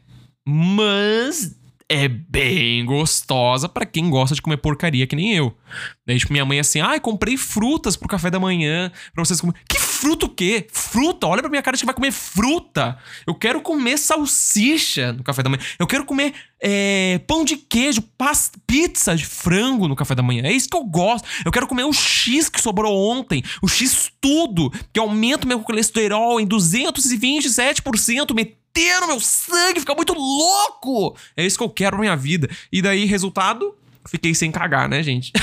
Mas 0.46 1.59
é 1.90 2.06
bem 2.06 2.84
gostosa 2.84 3.68
para 3.68 3.84
quem 3.84 4.08
gosta 4.08 4.32
de 4.32 4.40
comer 4.40 4.58
porcaria 4.58 5.08
que 5.08 5.16
nem 5.16 5.34
eu. 5.34 5.52
Daí, 6.06 6.16
tipo, 6.16 6.32
minha 6.32 6.44
mãe 6.44 6.60
assim, 6.60 6.80
ai, 6.80 6.98
ah, 6.98 7.00
comprei 7.00 7.36
frutas 7.36 7.96
pro 7.96 8.06
café 8.06 8.30
da 8.30 8.38
manhã 8.38 8.92
pra 9.12 9.24
vocês 9.24 9.40
comerem. 9.40 9.60
Que 9.68 9.76
fruta 9.80 10.26
o 10.26 10.28
quê? 10.28 10.68
Fruta? 10.72 11.26
Olha 11.26 11.42
pra 11.42 11.50
minha 11.50 11.60
cara, 11.62 11.76
gente 11.76 11.86
vai 11.86 11.94
comer 11.94 12.12
fruta. 12.12 12.96
Eu 13.26 13.34
quero 13.34 13.60
comer 13.60 13.98
salsicha 13.98 15.12
no 15.12 15.24
café 15.24 15.42
da 15.42 15.50
manhã. 15.50 15.62
Eu 15.80 15.86
quero 15.86 16.04
comer 16.04 16.32
é, 16.62 17.20
pão 17.26 17.44
de 17.44 17.56
queijo, 17.56 18.04
pizza 18.68 19.16
de 19.16 19.26
frango 19.26 19.88
no 19.88 19.96
café 19.96 20.14
da 20.14 20.22
manhã. 20.22 20.44
É 20.44 20.52
isso 20.52 20.68
que 20.68 20.76
eu 20.76 20.84
gosto. 20.84 21.26
Eu 21.44 21.50
quero 21.50 21.66
comer 21.66 21.82
o 21.82 21.92
X 21.92 22.48
que 22.48 22.60
sobrou 22.60 22.96
ontem. 23.10 23.42
O 23.60 23.66
X 23.66 24.12
tudo, 24.20 24.72
que 24.92 25.00
aumenta 25.00 25.44
o 25.44 25.48
meu 25.48 25.58
colesterol 25.60 26.40
em 26.40 26.46
227%, 26.46 28.32
ter 28.32 28.59
no 29.00 29.06
meu 29.06 29.20
sangue, 29.20 29.80
ficar 29.80 29.94
muito 29.94 30.14
louco. 30.14 31.16
É 31.36 31.44
isso 31.44 31.58
que 31.58 31.64
eu 31.64 31.70
quero 31.70 31.96
na 31.96 32.02
minha 32.02 32.16
vida. 32.16 32.48
E 32.72 32.80
daí, 32.82 33.04
resultado, 33.04 33.74
fiquei 34.08 34.34
sem 34.34 34.50
cagar, 34.50 34.88
né, 34.88 35.02
gente? 35.02 35.32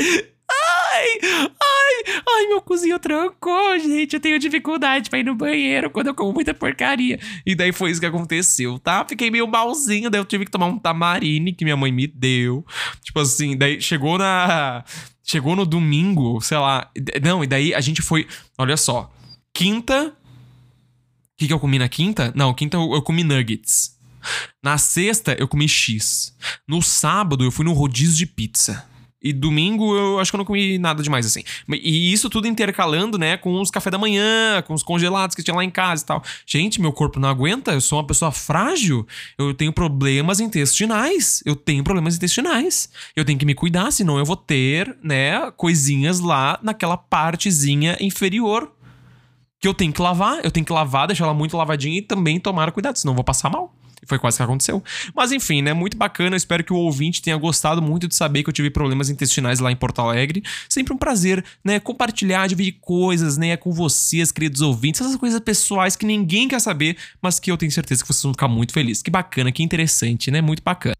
ai, 0.00 1.18
ai, 1.22 2.22
ai, 2.28 2.46
meu 2.48 2.60
cozinho 2.60 2.98
trancou, 2.98 3.78
gente. 3.78 4.14
Eu 4.14 4.20
tenho 4.20 4.38
dificuldade 4.38 5.08
pra 5.08 5.18
ir 5.18 5.24
no 5.24 5.34
banheiro 5.34 5.90
quando 5.90 6.08
eu 6.08 6.14
como 6.14 6.32
muita 6.32 6.52
porcaria. 6.52 7.18
E 7.46 7.54
daí 7.54 7.72
foi 7.72 7.90
isso 7.90 8.00
que 8.00 8.06
aconteceu, 8.06 8.78
tá? 8.78 9.04
Fiquei 9.08 9.30
meio 9.30 9.46
malzinho, 9.46 10.10
daí 10.10 10.20
eu 10.20 10.24
tive 10.24 10.44
que 10.44 10.50
tomar 10.50 10.66
um 10.66 10.78
tamarine 10.78 11.52
que 11.52 11.64
minha 11.64 11.76
mãe 11.76 11.92
me 11.92 12.06
deu. 12.06 12.64
Tipo 13.02 13.20
assim, 13.20 13.56
daí 13.56 13.80
chegou 13.80 14.18
na. 14.18 14.84
Chegou 15.24 15.54
no 15.54 15.64
domingo, 15.64 16.40
sei 16.40 16.58
lá. 16.58 16.90
Não, 17.22 17.44
e 17.44 17.46
daí 17.46 17.72
a 17.74 17.80
gente 17.80 18.02
foi. 18.02 18.26
Olha 18.58 18.76
só. 18.76 19.10
Quinta, 19.54 20.16
que, 21.42 21.48
que 21.48 21.52
eu 21.52 21.58
comi 21.58 21.78
na 21.78 21.88
quinta? 21.88 22.32
Não, 22.36 22.54
quinta 22.54 22.76
eu, 22.76 22.94
eu 22.94 23.02
comi 23.02 23.24
nuggets. 23.24 23.98
Na 24.62 24.78
sexta, 24.78 25.34
eu 25.38 25.48
comi 25.48 25.68
X. 25.68 26.32
No 26.68 26.80
sábado, 26.80 27.42
eu 27.42 27.50
fui 27.50 27.64
no 27.64 27.72
rodízio 27.72 28.16
de 28.16 28.26
pizza. 28.26 28.86
E 29.20 29.32
domingo 29.32 29.96
eu 29.96 30.18
acho 30.18 30.32
que 30.32 30.36
eu 30.36 30.38
não 30.38 30.44
comi 30.44 30.78
nada 30.78 31.00
demais 31.00 31.24
assim. 31.24 31.42
E 31.68 32.12
isso 32.12 32.28
tudo 32.28 32.48
intercalando, 32.48 33.16
né, 33.16 33.36
com 33.36 33.60
os 33.60 33.70
café 33.70 33.88
da 33.88 33.98
manhã, 33.98 34.62
com 34.66 34.74
os 34.74 34.82
congelados 34.82 35.36
que 35.36 35.42
tinha 35.44 35.54
lá 35.54 35.64
em 35.64 35.70
casa 35.70 36.02
e 36.02 36.06
tal. 36.06 36.24
Gente, 36.44 36.80
meu 36.80 36.92
corpo 36.92 37.20
não 37.20 37.28
aguenta, 37.28 37.72
eu 37.72 37.80
sou 37.80 37.98
uma 37.98 38.06
pessoa 38.06 38.32
frágil. 38.32 39.06
Eu 39.38 39.54
tenho 39.54 39.72
problemas 39.72 40.40
intestinais. 40.40 41.42
Eu 41.44 41.54
tenho 41.54 41.84
problemas 41.84 42.16
intestinais. 42.16 42.88
Eu 43.14 43.24
tenho 43.24 43.38
que 43.38 43.46
me 43.46 43.54
cuidar, 43.54 43.92
senão 43.92 44.18
eu 44.18 44.24
vou 44.24 44.36
ter, 44.36 44.96
né, 45.02 45.50
coisinhas 45.52 46.18
lá 46.18 46.58
naquela 46.62 46.96
partezinha 46.96 47.96
inferior 48.00 48.72
que 49.62 49.68
eu 49.68 49.72
tenho 49.72 49.92
que 49.92 50.02
lavar, 50.02 50.44
eu 50.44 50.50
tenho 50.50 50.66
que 50.66 50.72
lavar, 50.72 51.06
deixar 51.06 51.24
ela 51.24 51.32
muito 51.32 51.56
lavadinha 51.56 51.96
e 51.96 52.02
também 52.02 52.40
tomar 52.40 52.72
cuidado, 52.72 52.98
senão 52.98 53.12
eu 53.12 53.14
vou 53.14 53.24
passar 53.24 53.48
mal. 53.48 53.72
Foi 54.04 54.18
quase 54.18 54.36
que 54.36 54.42
aconteceu. 54.42 54.82
Mas 55.14 55.30
enfim, 55.30 55.62
né? 55.62 55.72
Muito 55.72 55.96
bacana. 55.96 56.34
Espero 56.34 56.64
que 56.64 56.72
o 56.72 56.76
ouvinte 56.76 57.22
tenha 57.22 57.36
gostado 57.36 57.80
muito 57.80 58.08
de 58.08 58.16
saber 58.16 58.42
que 58.42 58.48
eu 58.48 58.52
tive 58.52 58.68
problemas 58.68 59.08
intestinais 59.08 59.60
lá 59.60 59.70
em 59.70 59.76
Porto 59.76 60.00
Alegre. 60.00 60.42
Sempre 60.68 60.92
um 60.92 60.96
prazer, 60.96 61.44
né? 61.64 61.78
Compartilhar, 61.78 62.48
dividir 62.48 62.78
coisas, 62.80 63.38
né? 63.38 63.56
Com 63.56 63.70
vocês, 63.70 64.32
queridos 64.32 64.60
ouvintes. 64.60 65.00
Essas 65.00 65.14
coisas 65.14 65.38
pessoais 65.38 65.94
que 65.94 66.04
ninguém 66.04 66.48
quer 66.48 66.60
saber, 66.60 66.96
mas 67.22 67.38
que 67.38 67.48
eu 67.48 67.56
tenho 67.56 67.70
certeza 67.70 68.02
que 68.02 68.08
vocês 68.08 68.24
vão 68.24 68.32
ficar 68.32 68.48
muito 68.48 68.72
felizes. 68.72 69.04
Que 69.04 69.10
bacana, 69.10 69.52
que 69.52 69.62
interessante, 69.62 70.32
né? 70.32 70.40
Muito 70.40 70.64
bacana. 70.64 70.96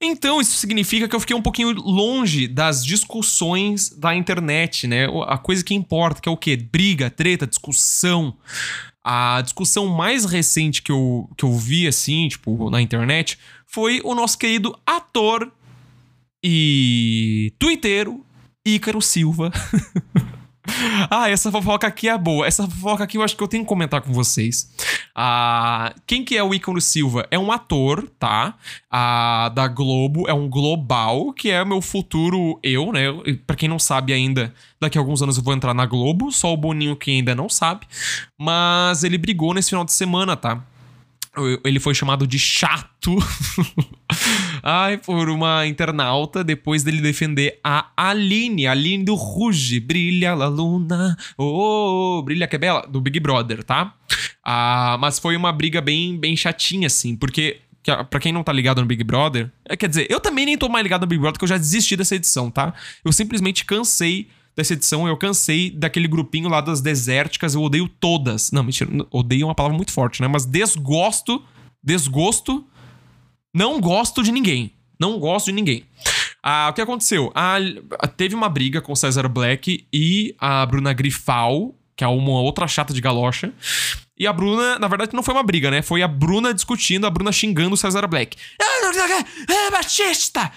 Então, 0.00 0.40
isso 0.40 0.56
significa 0.56 1.08
que 1.08 1.16
eu 1.16 1.20
fiquei 1.20 1.34
um 1.34 1.40
pouquinho 1.42 1.72
longe 1.72 2.46
das 2.46 2.84
discussões 2.84 3.88
da 3.90 4.14
internet, 4.14 4.86
né? 4.86 5.06
A 5.26 5.38
coisa 5.38 5.64
que 5.64 5.74
importa, 5.74 6.20
que 6.20 6.28
é 6.28 6.32
o 6.32 6.36
quê? 6.36 6.56
Briga, 6.56 7.08
treta, 7.08 7.46
discussão. 7.46 8.36
A 9.02 9.40
discussão 9.40 9.86
mais 9.86 10.24
recente 10.26 10.82
que 10.82 10.92
eu, 10.92 11.30
que 11.36 11.44
eu 11.44 11.56
vi, 11.56 11.86
assim, 11.86 12.28
tipo, 12.28 12.68
na 12.68 12.82
internet, 12.82 13.38
foi 13.66 14.00
o 14.04 14.14
nosso 14.14 14.36
querido 14.36 14.78
ator 14.84 15.50
e 16.44 17.54
twittero 17.58 18.24
Ícaro 18.66 19.00
Silva. 19.00 19.50
ah, 21.10 21.28
essa 21.28 21.50
fofoca 21.50 21.86
aqui 21.86 22.08
é 22.08 22.18
boa. 22.18 22.46
Essa 22.46 22.66
fofoca 22.66 23.04
aqui 23.04 23.18
eu 23.18 23.22
acho 23.22 23.36
que 23.36 23.42
eu 23.42 23.48
tenho 23.48 23.62
que 23.62 23.68
comentar 23.68 24.00
com 24.00 24.12
vocês. 24.12 24.70
Ah, 25.14 25.94
quem 26.06 26.24
que 26.24 26.36
é 26.36 26.42
o 26.42 26.54
Ícaro 26.54 26.80
Silva? 26.80 27.26
É 27.30 27.38
um 27.38 27.50
ator, 27.50 28.08
tá? 28.18 28.54
Ah, 28.90 29.50
da 29.54 29.68
Globo, 29.68 30.28
é 30.28 30.34
um 30.34 30.48
global, 30.48 31.32
que 31.32 31.50
é 31.50 31.64
meu 31.64 31.80
futuro 31.80 32.58
eu, 32.62 32.92
né? 32.92 33.04
Pra 33.46 33.56
quem 33.56 33.68
não 33.68 33.78
sabe 33.78 34.12
ainda, 34.12 34.52
daqui 34.80 34.98
a 34.98 35.00
alguns 35.00 35.22
anos 35.22 35.36
eu 35.36 35.42
vou 35.42 35.54
entrar 35.54 35.74
na 35.74 35.86
Globo, 35.86 36.30
só 36.30 36.52
o 36.52 36.56
Boninho 36.56 36.96
que 36.96 37.10
ainda 37.10 37.34
não 37.34 37.48
sabe. 37.48 37.86
Mas 38.38 39.04
ele 39.04 39.18
brigou 39.18 39.54
nesse 39.54 39.70
final 39.70 39.84
de 39.84 39.92
semana, 39.92 40.36
tá? 40.36 40.62
Ele 41.64 41.78
foi 41.78 41.94
chamado 41.94 42.26
de 42.26 42.38
chato. 42.38 43.16
Ai, 44.62 44.98
por 44.98 45.28
uma 45.28 45.66
internauta 45.66 46.42
depois 46.42 46.82
dele 46.82 47.00
defender 47.00 47.60
a 47.62 47.90
Aline, 47.96 48.66
Aline 48.66 49.04
do 49.04 49.14
Ruge, 49.14 49.78
brilha 49.78 50.34
la 50.34 50.48
luna, 50.48 51.16
oh, 51.38 52.22
brilha 52.24 52.46
que 52.46 52.56
é 52.56 52.58
bela, 52.58 52.86
do 52.86 53.00
Big 53.00 53.20
Brother, 53.20 53.62
tá? 53.62 53.94
Ah, 54.44 54.96
mas 55.00 55.18
foi 55.18 55.36
uma 55.36 55.52
briga 55.52 55.80
bem, 55.80 56.18
bem 56.18 56.36
chatinha, 56.36 56.86
assim, 56.86 57.14
porque 57.16 57.60
Pra 58.10 58.18
quem 58.18 58.32
não 58.32 58.42
tá 58.42 58.52
ligado 58.52 58.80
no 58.80 58.86
Big 58.86 59.04
Brother, 59.04 59.48
é, 59.64 59.76
quer 59.76 59.88
dizer, 59.88 60.08
eu 60.10 60.18
também 60.18 60.44
nem 60.44 60.58
tô 60.58 60.68
mais 60.68 60.82
ligado 60.82 61.02
no 61.02 61.06
Big 61.06 61.20
Brother, 61.20 61.34
porque 61.34 61.44
eu 61.44 61.48
já 61.48 61.56
desisti 61.56 61.96
dessa 61.96 62.16
edição, 62.16 62.50
tá? 62.50 62.74
Eu 63.04 63.12
simplesmente 63.12 63.64
cansei 63.64 64.28
dessa 64.56 64.72
edição, 64.72 65.06
eu 65.06 65.16
cansei 65.16 65.70
daquele 65.70 66.08
grupinho 66.08 66.48
lá 66.48 66.60
das 66.60 66.80
desérticas, 66.80 67.54
eu 67.54 67.62
odeio 67.62 67.88
todas. 67.88 68.50
Não, 68.50 68.62
mentira, 68.62 68.90
odeio 69.10 69.42
é 69.42 69.44
uma 69.44 69.54
palavra 69.54 69.76
muito 69.76 69.92
forte, 69.92 70.22
né? 70.22 70.28
Mas 70.28 70.46
desgosto, 70.46 71.44
desgosto, 71.84 72.64
não 73.54 73.80
gosto 73.80 74.22
de 74.22 74.32
ninguém. 74.32 74.72
Não 74.98 75.18
gosto 75.18 75.46
de 75.46 75.52
ninguém. 75.52 75.84
Ah, 76.42 76.68
o 76.70 76.72
que 76.72 76.80
aconteceu? 76.80 77.30
Ah, 77.34 77.58
teve 78.16 78.34
uma 78.34 78.48
briga 78.48 78.80
com 78.80 78.92
o 78.92 78.96
César 78.96 79.28
Black 79.28 79.86
e 79.92 80.34
a 80.38 80.64
Bruna 80.64 80.92
Grifal, 80.92 81.74
que 81.96 82.04
é 82.04 82.08
uma 82.08 82.40
outra 82.40 82.66
chata 82.66 82.94
de 82.94 83.00
galocha. 83.00 83.52
E 84.18 84.26
a 84.26 84.32
Bruna, 84.32 84.78
na 84.78 84.88
verdade, 84.88 85.14
não 85.14 85.22
foi 85.22 85.34
uma 85.34 85.42
briga, 85.42 85.70
né? 85.70 85.82
Foi 85.82 86.02
a 86.02 86.08
Bruna 86.08 86.54
discutindo, 86.54 87.06
a 87.06 87.10
Bruna 87.10 87.30
xingando 87.30 87.74
o 87.74 87.76
César 87.76 88.06
Black. 88.06 88.36
É 89.46 89.70
machista! 89.70 90.50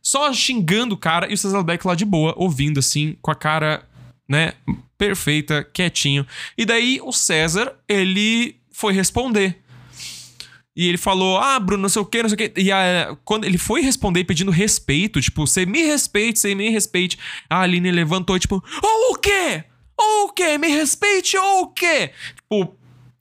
Só 0.00 0.32
xingando 0.32 0.94
o 0.94 0.98
cara 0.98 1.30
e 1.30 1.34
o 1.34 1.38
César 1.38 1.62
Black 1.62 1.86
lá 1.86 1.94
de 1.94 2.06
boa, 2.06 2.32
ouvindo 2.36 2.80
assim, 2.80 3.16
com 3.20 3.30
a 3.30 3.34
cara, 3.34 3.86
né, 4.26 4.54
perfeita, 4.96 5.62
quietinho. 5.62 6.26
E 6.56 6.64
daí 6.64 7.00
o 7.02 7.12
César, 7.12 7.74
ele 7.86 8.56
foi 8.72 8.94
responder. 8.94 9.62
E 10.74 10.88
ele 10.88 10.98
falou, 10.98 11.38
ah, 11.38 11.58
Bruno, 11.58 11.82
não 11.82 11.88
sei 11.88 12.02
o 12.02 12.06
que, 12.06 12.22
não 12.22 12.28
sei 12.28 12.34
o 12.34 12.38
que. 12.50 12.60
E 12.60 12.72
a, 12.72 13.16
quando 13.24 13.44
ele 13.44 13.56
foi 13.58 13.80
responder 13.80 14.24
pedindo 14.24 14.50
respeito, 14.50 15.20
tipo, 15.20 15.46
você 15.46 15.64
me 15.64 15.82
respeite, 15.82 16.38
você 16.38 16.54
me 16.54 16.68
respeite. 16.70 17.18
A 17.48 17.60
Aline 17.60 17.90
levantou, 17.90 18.38
tipo, 18.38 18.62
oh, 18.82 19.12
o 19.12 19.16
quê? 19.16 19.64
Ou 19.98 20.26
o 20.26 20.32
quê? 20.32 20.58
Me 20.58 20.68
respeite 20.68 21.36
ou 21.36 21.62
o 21.62 21.68
quê? 21.68 22.12
Tipo, 22.34 22.76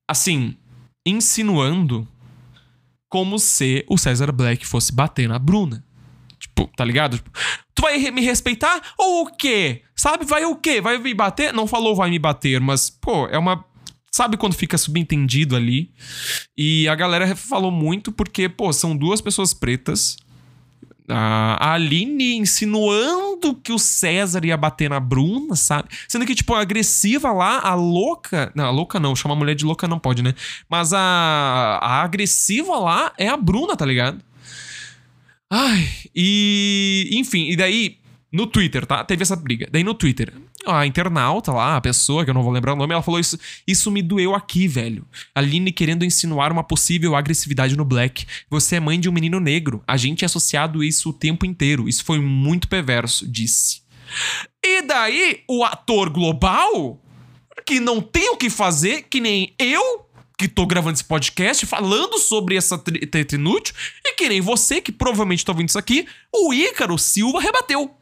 assim, 0.07 0.55
insinuando 1.05 2.07
como 3.09 3.39
se 3.39 3.85
o 3.87 3.97
César 3.97 4.31
Black 4.31 4.65
fosse 4.65 4.93
bater 4.93 5.29
na 5.29 5.39
Bruna. 5.39 5.83
Tipo, 6.39 6.69
tá 6.75 6.83
ligado? 6.83 7.17
Tipo, 7.17 7.31
tu 7.73 7.81
vai 7.83 7.97
me 8.11 8.21
respeitar 8.21 8.81
ou 8.97 9.23
o 9.23 9.25
quê? 9.27 9.83
Sabe? 9.95 10.25
Vai 10.25 10.45
o 10.45 10.55
quê? 10.55 10.81
Vai 10.81 10.97
me 10.97 11.13
bater? 11.13 11.53
Não 11.53 11.65
falou 11.67 11.95
vai 11.95 12.09
me 12.09 12.19
bater, 12.19 12.59
mas, 12.59 12.89
pô, 12.89 13.27
é 13.27 13.37
uma. 13.37 13.63
Sabe 14.11 14.37
quando 14.37 14.53
fica 14.53 14.77
subentendido 14.77 15.55
ali? 15.55 15.91
E 16.57 16.87
a 16.87 16.95
galera 16.95 17.35
falou 17.35 17.71
muito 17.71 18.11
porque, 18.11 18.47
pô, 18.47 18.71
são 18.71 18.95
duas 18.95 19.19
pessoas 19.21 19.53
pretas 19.53 20.17
a 21.07 21.73
Aline 21.73 22.35
insinuando 22.37 23.53
que 23.55 23.71
o 23.71 23.77
César 23.77 24.43
ia 24.45 24.57
bater 24.57 24.89
na 24.89 24.99
Bruna, 24.99 25.55
sabe? 25.55 25.89
Sendo 26.07 26.25
que, 26.25 26.33
tipo, 26.33 26.53
a 26.53 26.61
agressiva 26.61 27.31
lá, 27.31 27.59
a 27.59 27.75
louca. 27.75 28.51
Não, 28.55 28.65
a 28.65 28.71
louca 28.71 28.99
não, 28.99 29.15
chama 29.15 29.35
a 29.35 29.37
mulher 29.37 29.55
de 29.55 29.65
louca 29.65 29.87
não 29.87 29.99
pode, 29.99 30.23
né? 30.23 30.33
Mas 30.69 30.93
a, 30.93 30.99
a 31.81 32.01
agressiva 32.03 32.77
lá 32.77 33.13
é 33.17 33.27
a 33.27 33.37
Bruna, 33.37 33.75
tá 33.75 33.85
ligado? 33.85 34.21
Ai, 35.49 35.87
e. 36.15 37.09
Enfim, 37.13 37.49
e 37.49 37.55
daí 37.55 37.97
no 38.31 38.47
Twitter, 38.47 38.85
tá? 38.85 39.03
Teve 39.03 39.23
essa 39.23 39.35
briga. 39.35 39.67
Daí 39.71 39.83
no 39.83 39.93
Twitter, 39.93 40.33
a 40.67 40.85
internauta 40.85 41.51
lá, 41.51 41.77
a 41.77 41.81
pessoa, 41.81 42.23
que 42.23 42.29
eu 42.29 42.33
não 42.33 42.43
vou 42.43 42.51
lembrar 42.51 42.73
o 42.73 42.75
nome, 42.75 42.93
ela 42.93 43.01
falou 43.01 43.19
isso. 43.19 43.37
Isso 43.67 43.91
me 43.91 44.01
doeu 44.01 44.33
aqui, 44.35 44.67
velho. 44.67 45.07
A 45.33 45.39
Aline 45.39 45.71
querendo 45.71 46.05
insinuar 46.05 46.51
uma 46.51 46.63
possível 46.63 47.15
agressividade 47.15 47.75
no 47.75 47.85
Black. 47.85 48.25
Você 48.49 48.77
é 48.77 48.79
mãe 48.79 48.99
de 48.99 49.09
um 49.09 49.11
menino 49.13 49.39
negro. 49.39 49.83
A 49.87 49.97
gente 49.97 50.23
é 50.23 50.25
associado 50.25 50.83
isso 50.83 51.09
o 51.09 51.13
tempo 51.13 51.45
inteiro. 51.45 51.87
Isso 51.87 52.03
foi 52.03 52.19
muito 52.19 52.67
perverso, 52.67 53.27
disse. 53.27 53.81
E 54.63 54.81
daí, 54.81 55.43
o 55.47 55.63
ator 55.63 56.09
global, 56.09 57.01
que 57.65 57.79
não 57.79 58.01
tem 58.01 58.29
o 58.29 58.37
que 58.37 58.49
fazer, 58.49 59.03
que 59.03 59.19
nem 59.19 59.53
eu, 59.59 60.05
que 60.37 60.47
tô 60.47 60.65
gravando 60.65 60.95
esse 60.95 61.03
podcast 61.03 61.65
falando 61.65 62.17
sobre 62.19 62.55
essa 62.55 62.77
treta 62.77 63.35
inútil, 63.35 63.73
e 64.03 64.13
que 64.13 64.29
nem 64.29 64.41
você, 64.41 64.81
que 64.81 64.91
provavelmente 64.91 65.45
tá 65.45 65.51
ouvindo 65.51 65.69
isso 65.69 65.79
aqui, 65.79 66.07
o 66.33 66.53
Ícaro 66.53 66.97
Silva 66.97 67.39
rebateu 67.39 67.95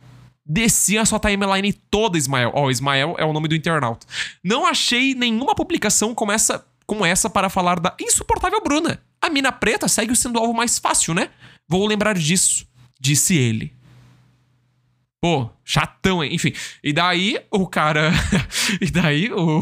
descia 0.45 1.01
a 1.01 1.05
sua 1.05 1.19
timeline 1.19 1.73
toda, 1.73 2.17
Ismael. 2.17 2.51
Ó, 2.53 2.65
oh, 2.65 2.71
Ismael 2.71 3.15
é 3.17 3.25
o 3.25 3.33
nome 3.33 3.47
do 3.47 3.55
internauta. 3.55 4.05
Não 4.43 4.65
achei 4.65 5.15
nenhuma 5.15 5.55
publicação 5.55 6.13
como 6.13 6.31
essa, 6.31 6.65
como 6.85 7.05
essa 7.05 7.29
para 7.29 7.49
falar 7.49 7.79
da 7.79 7.95
insuportável 7.99 8.61
Bruna. 8.61 9.01
A 9.21 9.29
mina 9.29 9.51
preta 9.51 9.87
segue 9.87 10.15
sendo 10.15 10.37
o 10.37 10.39
alvo 10.39 10.53
mais 10.53 10.77
fácil, 10.77 11.13
né? 11.13 11.29
Vou 11.67 11.87
lembrar 11.87 12.17
disso, 12.17 12.67
disse 12.99 13.37
ele. 13.37 13.73
Pô, 15.21 15.49
chatão, 15.63 16.21
hein? 16.21 16.35
Enfim. 16.35 16.51
E 16.83 16.91
daí 16.91 17.39
o 17.49 17.65
cara. 17.65 18.11
e 18.81 18.91
daí 18.91 19.31
o, 19.31 19.61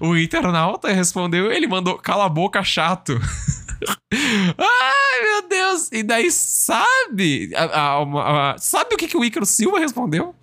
o 0.00 0.16
internauta 0.16 0.92
respondeu, 0.92 1.52
ele 1.52 1.68
mandou 1.68 1.96
cala 1.96 2.26
a 2.26 2.28
boca, 2.28 2.64
chato. 2.64 3.16
Ai, 4.12 5.22
meu 5.22 5.48
Deus! 5.48 5.90
E 5.92 6.02
daí, 6.02 6.30
sabe? 6.30 7.50
A, 7.54 7.64
a, 7.64 8.52
a, 8.52 8.58
sabe 8.58 8.94
o 8.94 8.98
que, 8.98 9.08
que 9.08 9.16
o 9.16 9.24
Ícaro 9.24 9.46
Silva 9.46 9.78
respondeu? 9.78 10.34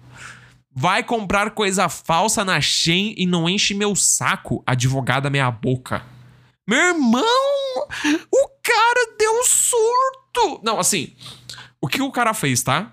Vai 0.75 1.03
comprar 1.03 1.51
coisa 1.51 1.87
falsa 1.87 2.43
na 2.43 2.59
Shen 2.59 3.13
e 3.17 3.25
não 3.27 3.47
enche 3.47 3.73
meu 3.73 3.95
saco, 3.95 4.63
advogada 4.65 5.29
meia 5.29 5.51
boca. 5.51 6.03
Meu 6.67 6.79
irmão! 6.79 7.23
O 8.31 8.49
cara 8.63 9.15
deu 9.17 9.39
um 9.39 9.43
surto! 9.43 10.61
Não, 10.63 10.79
assim, 10.79 11.13
o 11.79 11.87
que 11.87 12.01
o 12.01 12.11
cara 12.11 12.33
fez, 12.33 12.63
tá? 12.63 12.91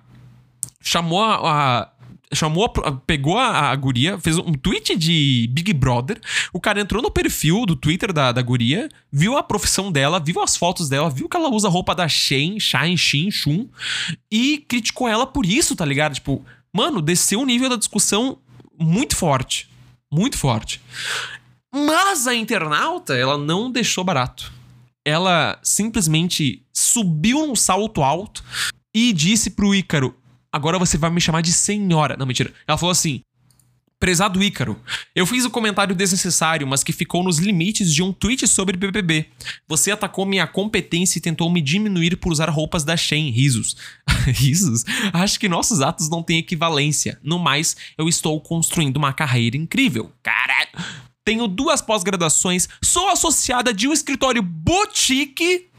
Chamou 0.82 1.22
a, 1.22 1.90
chamou, 2.32 2.68
pegou 3.06 3.38
a, 3.38 3.70
a 3.70 3.76
guria, 3.76 4.18
fez 4.18 4.38
um 4.38 4.52
tweet 4.52 4.96
de 4.96 5.48
Big 5.52 5.72
Brother. 5.72 6.20
O 6.52 6.60
cara 6.60 6.80
entrou 6.80 7.02
no 7.02 7.10
perfil 7.10 7.66
do 7.66 7.74
Twitter 7.74 8.12
da, 8.12 8.32
da 8.32 8.42
guria, 8.42 8.88
viu 9.12 9.36
a 9.36 9.42
profissão 9.42 9.90
dela, 9.90 10.20
viu 10.20 10.40
as 10.40 10.56
fotos 10.56 10.88
dela, 10.88 11.10
viu 11.10 11.28
que 11.28 11.36
ela 11.36 11.50
usa 11.50 11.68
roupa 11.68 11.94
da 11.94 12.06
Shein, 12.08 12.58
Shine, 12.60 12.96
Shin, 12.96 13.30
Shun, 13.30 13.68
e 14.30 14.58
criticou 14.68 15.08
ela 15.08 15.26
por 15.26 15.44
isso, 15.44 15.74
tá 15.74 15.84
ligado? 15.84 16.14
Tipo, 16.14 16.44
mano, 16.72 17.02
desceu 17.02 17.40
o 17.40 17.46
nível 17.46 17.68
da 17.68 17.76
discussão 17.76 18.38
muito 18.78 19.16
forte. 19.16 19.68
Muito 20.12 20.38
forte. 20.38 20.80
Mas 21.72 22.26
a 22.26 22.34
internauta, 22.34 23.14
ela 23.14 23.38
não 23.38 23.70
deixou 23.70 24.02
barato. 24.02 24.52
Ela 25.04 25.58
simplesmente 25.62 26.64
subiu 26.72 27.42
um 27.42 27.54
salto 27.54 28.02
alto 28.02 28.44
e 28.94 29.12
disse 29.12 29.50
pro 29.50 29.74
Ícaro: 29.74 30.14
agora 30.52 30.78
você 30.78 30.98
vai 30.98 31.10
me 31.10 31.20
chamar 31.20 31.42
de 31.42 31.52
senhora. 31.52 32.16
Não, 32.16 32.26
mentira. 32.26 32.52
Ela 32.66 32.78
falou 32.78 32.92
assim: 32.92 33.22
Prezado 34.00 34.42
Ícaro, 34.42 34.80
eu 35.14 35.26
fiz 35.26 35.44
um 35.44 35.50
comentário 35.50 35.94
desnecessário, 35.94 36.66
mas 36.66 36.82
que 36.82 36.90
ficou 36.90 37.22
nos 37.22 37.36
limites 37.36 37.92
de 37.92 38.02
um 38.02 38.14
tweet 38.14 38.48
sobre 38.48 38.74
BBB. 38.74 39.26
Você 39.68 39.90
atacou 39.90 40.24
minha 40.24 40.46
competência 40.46 41.18
e 41.18 41.20
tentou 41.20 41.50
me 41.50 41.60
diminuir 41.60 42.16
por 42.16 42.32
usar 42.32 42.48
roupas 42.48 42.82
da 42.82 42.96
Shein. 42.96 43.30
Risos. 43.30 43.76
Risos? 44.24 44.86
Acho 45.12 45.38
que 45.38 45.50
nossos 45.50 45.82
atos 45.82 46.08
não 46.08 46.22
têm 46.22 46.38
equivalência. 46.38 47.18
No 47.22 47.38
mais, 47.38 47.76
eu 47.98 48.08
estou 48.08 48.40
construindo 48.40 48.96
uma 48.96 49.12
carreira 49.12 49.58
incrível. 49.58 50.10
Caralho. 50.22 50.70
tenho 51.22 51.46
duas 51.46 51.82
pós-graduações, 51.82 52.70
sou 52.82 53.10
associada 53.10 53.72
de 53.74 53.86
um 53.86 53.92
escritório 53.92 54.42
boutique 54.42 55.69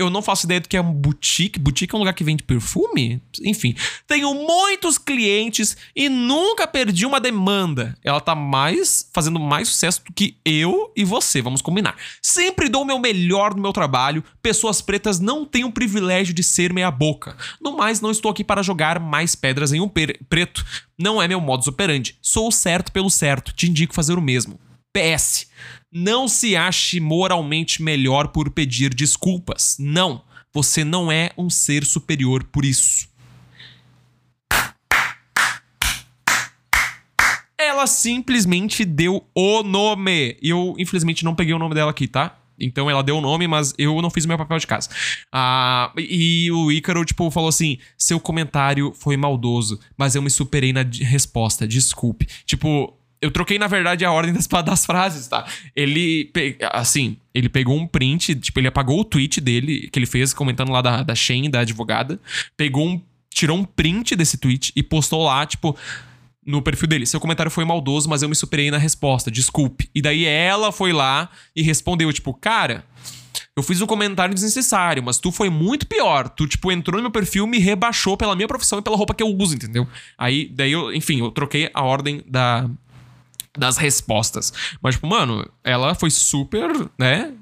eu 0.00 0.08
não 0.08 0.22
faço 0.22 0.46
ideia 0.46 0.60
do 0.60 0.68
que 0.68 0.78
é 0.78 0.80
um 0.80 0.92
boutique. 0.92 1.58
Boutique 1.58 1.94
é 1.94 1.96
um 1.96 1.98
lugar 1.98 2.14
que 2.14 2.24
vende 2.24 2.42
perfume? 2.42 3.20
Enfim. 3.42 3.74
Tenho 4.06 4.32
muitos 4.34 4.96
clientes 4.96 5.76
e 5.94 6.08
nunca 6.08 6.66
perdi 6.66 7.04
uma 7.04 7.20
demanda. 7.20 7.94
Ela 8.02 8.18
tá 8.18 8.34
mais 8.34 9.08
fazendo 9.12 9.38
mais 9.38 9.68
sucesso 9.68 10.02
do 10.02 10.12
que 10.14 10.38
eu 10.42 10.90
e 10.96 11.04
você, 11.04 11.42
vamos 11.42 11.60
combinar. 11.60 11.96
Sempre 12.22 12.70
dou 12.70 12.82
o 12.82 12.86
meu 12.86 12.98
melhor 12.98 13.54
no 13.54 13.60
meu 13.60 13.74
trabalho. 13.74 14.24
Pessoas 14.40 14.80
pretas 14.80 15.20
não 15.20 15.44
têm 15.44 15.64
o 15.64 15.72
privilégio 15.72 16.32
de 16.32 16.42
ser 16.42 16.72
meia 16.72 16.90
boca. 16.90 17.36
No 17.60 17.76
mais, 17.76 18.00
não 18.00 18.10
estou 18.10 18.30
aqui 18.30 18.42
para 18.42 18.62
jogar 18.62 18.98
mais 18.98 19.34
pedras 19.34 19.70
em 19.70 19.82
um 19.82 19.88
preto. 19.88 20.64
Não 20.98 21.20
é 21.20 21.28
meu 21.28 21.42
modus 21.42 21.68
operandi. 21.68 22.16
Sou 22.22 22.50
certo 22.50 22.90
pelo 22.90 23.10
certo. 23.10 23.52
Te 23.52 23.68
indico 23.68 23.94
fazer 23.94 24.16
o 24.16 24.22
mesmo. 24.22 24.58
PS. 24.94 25.46
Não 25.92 26.28
se 26.28 26.54
ache 26.54 27.00
moralmente 27.00 27.82
melhor 27.82 28.28
por 28.28 28.48
pedir 28.50 28.94
desculpas. 28.94 29.76
Não. 29.78 30.22
Você 30.52 30.84
não 30.84 31.10
é 31.10 31.32
um 31.36 31.50
ser 31.50 31.84
superior 31.84 32.44
por 32.44 32.64
isso. 32.64 33.08
Ela 37.58 37.88
simplesmente 37.88 38.84
deu 38.84 39.24
o 39.34 39.62
nome. 39.64 40.36
E 40.40 40.50
eu, 40.50 40.76
infelizmente, 40.78 41.24
não 41.24 41.34
peguei 41.34 41.54
o 41.54 41.58
nome 41.58 41.74
dela 41.74 41.90
aqui, 41.90 42.06
tá? 42.06 42.36
Então 42.58 42.88
ela 42.88 43.02
deu 43.02 43.16
o 43.16 43.20
nome, 43.20 43.48
mas 43.48 43.74
eu 43.76 44.00
não 44.00 44.10
fiz 44.10 44.24
o 44.24 44.28
meu 44.28 44.38
papel 44.38 44.58
de 44.58 44.66
casa. 44.66 44.90
Ah, 45.32 45.92
e 45.96 46.52
o 46.52 46.70
Ícaro, 46.70 47.04
tipo, 47.04 47.30
falou 47.30 47.48
assim: 47.48 47.78
seu 47.98 48.20
comentário 48.20 48.92
foi 48.94 49.16
maldoso, 49.16 49.80
mas 49.96 50.14
eu 50.14 50.22
me 50.22 50.30
superei 50.30 50.72
na 50.72 50.82
resposta, 50.82 51.66
desculpe. 51.66 52.28
Tipo, 52.44 52.94
eu 53.20 53.30
troquei, 53.30 53.58
na 53.58 53.66
verdade, 53.66 54.04
a 54.04 54.10
ordem 54.10 54.32
das, 54.32 54.46
das 54.64 54.86
frases, 54.86 55.28
tá? 55.28 55.46
Ele, 55.76 56.30
assim, 56.72 57.16
ele 57.34 57.48
pegou 57.48 57.76
um 57.76 57.86
print, 57.86 58.34
tipo, 58.36 58.58
ele 58.58 58.68
apagou 58.68 59.00
o 59.00 59.04
tweet 59.04 59.40
dele, 59.40 59.88
que 59.92 59.98
ele 59.98 60.06
fez 60.06 60.32
comentando 60.32 60.72
lá 60.72 60.80
da, 60.80 61.02
da 61.02 61.14
Shen, 61.14 61.50
da 61.50 61.60
advogada, 61.60 62.18
pegou 62.56 62.88
um, 62.88 63.00
tirou 63.32 63.58
um 63.58 63.64
print 63.64 64.16
desse 64.16 64.38
tweet 64.38 64.72
e 64.74 64.82
postou 64.82 65.24
lá, 65.24 65.44
tipo, 65.44 65.76
no 66.46 66.62
perfil 66.62 66.88
dele. 66.88 67.06
Seu 67.06 67.20
comentário 67.20 67.50
foi 67.50 67.64
maldoso, 67.64 68.08
mas 68.08 68.22
eu 68.22 68.28
me 68.28 68.34
superei 68.34 68.70
na 68.70 68.78
resposta, 68.78 69.30
desculpe. 69.30 69.90
E 69.94 70.00
daí 70.00 70.24
ela 70.24 70.72
foi 70.72 70.92
lá 70.92 71.28
e 71.54 71.62
respondeu, 71.62 72.10
tipo, 72.12 72.32
cara, 72.32 72.84
eu 73.54 73.62
fiz 73.62 73.82
um 73.82 73.86
comentário 73.86 74.34
desnecessário, 74.34 75.02
mas 75.02 75.18
tu 75.18 75.30
foi 75.30 75.50
muito 75.50 75.86
pior. 75.86 76.28
Tu, 76.30 76.46
tipo, 76.46 76.72
entrou 76.72 76.96
no 76.96 77.02
meu 77.02 77.10
perfil, 77.10 77.46
me 77.46 77.58
rebaixou 77.58 78.16
pela 78.16 78.34
minha 78.34 78.48
profissão 78.48 78.78
e 78.78 78.82
pela 78.82 78.96
roupa 78.96 79.14
que 79.14 79.22
eu 79.22 79.28
uso, 79.28 79.54
entendeu? 79.54 79.86
Aí, 80.16 80.48
daí 80.48 80.72
eu, 80.72 80.94
enfim, 80.94 81.20
eu 81.20 81.30
troquei 81.30 81.70
a 81.74 81.82
ordem 81.82 82.22
da, 82.26 82.68
das 83.56 83.76
respostas. 83.76 84.52
Mas, 84.82 84.94
tipo, 84.94 85.06
mano, 85.06 85.48
ela 85.64 85.94
foi 85.94 86.10
super, 86.10 86.70
né? 86.98 87.32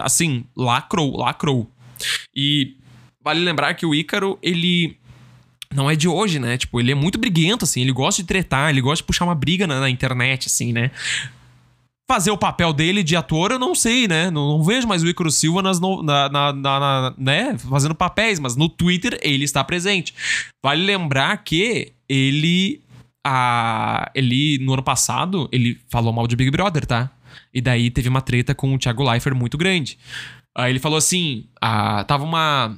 Assim, 0.00 0.44
lacrou, 0.56 1.16
lacrou. 1.16 1.70
E 2.34 2.76
vale 3.22 3.40
lembrar 3.40 3.74
que 3.74 3.86
o 3.86 3.94
Ícaro, 3.94 4.38
ele 4.42 4.96
não 5.74 5.90
é 5.90 5.96
de 5.96 6.08
hoje, 6.08 6.38
né? 6.38 6.56
Tipo, 6.56 6.80
ele 6.80 6.92
é 6.92 6.94
muito 6.94 7.18
briguento, 7.18 7.64
assim, 7.64 7.80
ele 7.80 7.92
gosta 7.92 8.22
de 8.22 8.28
tretar, 8.28 8.70
ele 8.70 8.80
gosta 8.80 9.02
de 9.02 9.06
puxar 9.06 9.24
uma 9.24 9.34
briga 9.34 9.66
na, 9.66 9.80
na 9.80 9.90
internet, 9.90 10.46
assim, 10.46 10.72
né? 10.72 10.90
Fazer 12.08 12.30
o 12.30 12.36
papel 12.36 12.72
dele 12.72 13.02
de 13.02 13.16
ator, 13.16 13.52
eu 13.52 13.58
não 13.58 13.74
sei, 13.74 14.06
né? 14.06 14.30
Não, 14.30 14.58
não 14.58 14.62
vejo 14.62 14.86
mais 14.86 15.02
o 15.02 15.08
Ícaro 15.08 15.30
Silva 15.30 15.62
nas, 15.62 15.80
no, 15.80 16.02
na, 16.02 16.28
na, 16.28 16.52
na, 16.52 17.14
né? 17.16 17.56
fazendo 17.58 17.94
papéis, 17.94 18.38
mas 18.38 18.56
no 18.56 18.68
Twitter 18.68 19.18
ele 19.22 19.44
está 19.44 19.62
presente. 19.64 20.14
Vale 20.62 20.84
lembrar 20.84 21.36
que 21.38 21.92
ele 22.08 22.82
a, 23.24 24.10
ele, 24.14 24.58
no 24.58 24.72
ano 24.74 24.82
passado, 24.82 25.48
ele 25.52 25.80
falou 25.88 26.12
mal 26.12 26.26
de 26.26 26.36
Big 26.36 26.50
Brother, 26.50 26.86
tá? 26.86 27.10
E 27.52 27.60
daí 27.60 27.90
teve 27.90 28.08
uma 28.08 28.20
treta 28.20 28.54
com 28.54 28.74
o 28.74 28.78
Thiago 28.78 29.08
Leifert 29.08 29.36
muito 29.36 29.56
grande. 29.56 29.98
Aí 30.54 30.70
ele 30.70 30.78
falou 30.78 30.98
assim: 30.98 31.46
ah, 31.60 32.04
tava 32.04 32.24
uma 32.24 32.76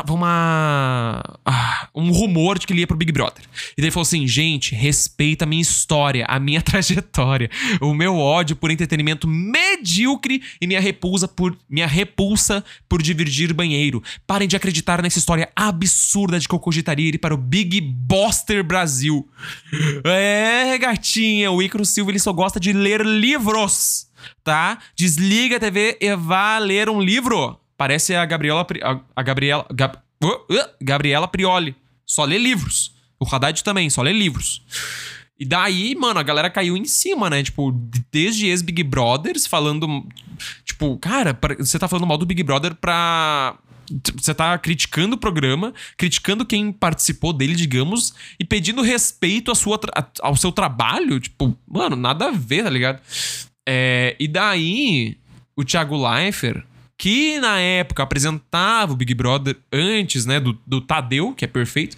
tava 0.00 0.14
uma. 0.14 1.22
Ah, 1.44 1.88
um 1.94 2.10
rumor 2.10 2.58
de 2.58 2.66
que 2.66 2.72
ele 2.72 2.80
ia 2.80 2.86
pro 2.86 2.96
Big 2.96 3.12
Brother. 3.12 3.42
E 3.42 3.80
daí 3.80 3.86
ele 3.86 3.90
falou 3.90 4.02
assim: 4.02 4.26
gente, 4.26 4.74
respeita 4.74 5.44
a 5.44 5.46
minha 5.46 5.62
história, 5.62 6.24
a 6.28 6.40
minha 6.40 6.60
trajetória, 6.62 7.50
o 7.80 7.94
meu 7.94 8.16
ódio 8.16 8.56
por 8.56 8.70
entretenimento 8.70 9.28
medíocre 9.28 10.42
e 10.60 10.66
minha 10.66 10.80
repulsa 10.80 11.28
por, 11.28 11.56
minha 11.68 11.86
repulsa 11.86 12.64
por 12.88 13.02
dividir 13.02 13.52
banheiro. 13.52 14.02
Parem 14.26 14.48
de 14.48 14.56
acreditar 14.56 15.02
nessa 15.02 15.18
história 15.18 15.50
absurda 15.54 16.38
de 16.38 16.48
que 16.48 16.54
eu 16.54 16.58
cogitaria 16.58 17.08
ir 17.08 17.18
para 17.18 17.34
o 17.34 17.38
Big 17.38 17.80
Boster 17.80 18.64
Brasil. 18.64 19.28
É, 20.04 20.78
gatinha, 20.78 21.50
o 21.50 21.62
Icaro 21.62 21.84
Silva 21.84 22.10
ele 22.10 22.18
só 22.18 22.32
gosta 22.32 22.58
de 22.58 22.72
ler 22.72 23.04
livros, 23.04 24.06
tá? 24.42 24.78
Desliga 24.96 25.56
a 25.56 25.60
TV 25.60 25.98
e 26.00 26.14
vá 26.16 26.58
ler 26.58 26.88
um 26.88 27.00
livro. 27.00 27.58
Parece 27.80 28.14
a 28.14 28.26
Gabriela. 28.26 28.66
A, 28.82 29.00
a 29.16 29.22
Gabriela. 29.22 29.64
Gab, 29.72 29.96
uh, 30.22 30.26
uh, 30.28 30.68
Gabriela 30.82 31.26
Prioli. 31.26 31.74
Só 32.04 32.26
lê 32.26 32.36
livros. 32.36 32.94
O 33.18 33.24
Haddad 33.24 33.64
também, 33.64 33.88
só 33.88 34.02
lê 34.02 34.12
livros. 34.12 34.62
E 35.38 35.46
daí, 35.46 35.94
mano, 35.94 36.20
a 36.20 36.22
galera 36.22 36.50
caiu 36.50 36.76
em 36.76 36.84
cima, 36.84 37.30
né? 37.30 37.42
Tipo, 37.42 37.72
desde 38.12 38.48
ex-Big 38.48 38.82
Brothers 38.82 39.46
falando. 39.46 40.06
Tipo, 40.62 40.98
cara, 40.98 41.38
você 41.58 41.78
tá 41.78 41.88
falando 41.88 42.06
mal 42.06 42.18
do 42.18 42.26
Big 42.26 42.42
Brother 42.42 42.74
pra. 42.74 43.56
Você 44.14 44.34
tá 44.34 44.58
criticando 44.58 45.16
o 45.16 45.18
programa, 45.18 45.72
criticando 45.96 46.44
quem 46.44 46.70
participou 46.70 47.32
dele, 47.32 47.54
digamos, 47.54 48.12
e 48.38 48.44
pedindo 48.44 48.82
respeito 48.82 49.50
à 49.50 49.54
sua, 49.54 49.80
ao 50.20 50.36
seu 50.36 50.52
trabalho. 50.52 51.18
Tipo, 51.18 51.56
mano, 51.66 51.96
nada 51.96 52.26
a 52.26 52.30
ver, 52.30 52.62
tá 52.62 52.70
ligado? 52.70 53.00
É, 53.66 54.16
e 54.20 54.28
daí, 54.28 55.16
o 55.56 55.64
Thiago 55.64 55.96
Leifert 55.96 56.62
que 57.00 57.40
na 57.40 57.58
época 57.58 58.02
apresentava 58.02 58.92
o 58.92 58.96
Big 58.96 59.14
Brother 59.14 59.56
antes, 59.72 60.26
né, 60.26 60.38
do, 60.38 60.52
do 60.66 60.82
Tadeu, 60.82 61.32
que 61.32 61.46
é 61.46 61.48
perfeito, 61.48 61.96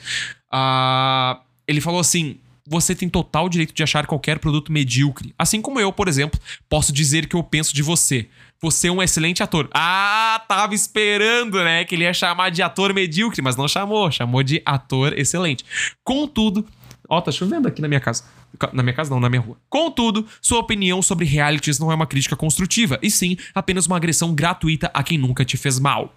uh, 0.54 1.42
ele 1.66 1.80
falou 1.80 1.98
assim: 1.98 2.38
você 2.64 2.94
tem 2.94 3.08
total 3.08 3.48
direito 3.48 3.74
de 3.74 3.82
achar 3.82 4.06
qualquer 4.06 4.38
produto 4.38 4.70
medíocre. 4.70 5.34
Assim 5.36 5.60
como 5.60 5.80
eu, 5.80 5.92
por 5.92 6.06
exemplo, 6.06 6.38
posso 6.68 6.92
dizer 6.92 7.26
que 7.26 7.34
eu 7.34 7.42
penso 7.42 7.74
de 7.74 7.82
você. 7.82 8.28
Você 8.62 8.86
é 8.86 8.92
um 8.92 9.02
excelente 9.02 9.42
ator. 9.42 9.68
Ah, 9.74 10.40
tava 10.46 10.72
esperando, 10.72 11.58
né? 11.64 11.84
Que 11.84 11.96
ele 11.96 12.04
ia 12.04 12.14
chamar 12.14 12.50
de 12.50 12.62
ator 12.62 12.94
medíocre, 12.94 13.42
mas 13.42 13.56
não 13.56 13.66
chamou. 13.66 14.08
Chamou 14.08 14.44
de 14.44 14.62
ator 14.64 15.18
excelente. 15.18 15.64
Contudo, 16.04 16.64
Ó, 17.12 17.20
tá 17.20 17.30
chovendo 17.30 17.68
aqui 17.68 17.82
na 17.82 17.88
minha 17.88 18.00
casa. 18.00 18.24
Na 18.72 18.82
minha 18.82 18.94
casa 18.94 19.10
não, 19.10 19.20
na 19.20 19.28
minha 19.28 19.40
rua. 19.40 19.56
Contudo, 19.68 20.26
sua 20.40 20.58
opinião 20.58 21.02
sobre 21.02 21.24
realities 21.24 21.78
não 21.78 21.90
é 21.90 21.94
uma 21.94 22.06
crítica 22.06 22.36
construtiva, 22.36 22.98
e 23.02 23.10
sim 23.10 23.36
apenas 23.54 23.86
uma 23.86 23.96
agressão 23.96 24.34
gratuita 24.34 24.90
a 24.92 25.02
quem 25.02 25.18
nunca 25.18 25.44
te 25.44 25.56
fez 25.56 25.78
mal. 25.78 26.14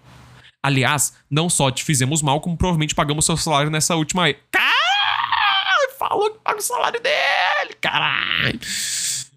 Aliás, 0.62 1.14
não 1.30 1.48
só 1.48 1.70
te 1.70 1.84
fizemos 1.84 2.22
mal, 2.22 2.40
como 2.40 2.56
provavelmente 2.56 2.94
pagamos 2.94 3.24
seu 3.24 3.36
salário 3.36 3.70
nessa 3.70 3.94
última. 3.94 4.24
Caralho! 4.50 5.96
Falou 5.98 6.30
que 6.30 6.38
paga 6.40 6.58
o 6.58 6.62
salário 6.62 7.00
dele! 7.00 7.74
Caralho! 7.80 8.58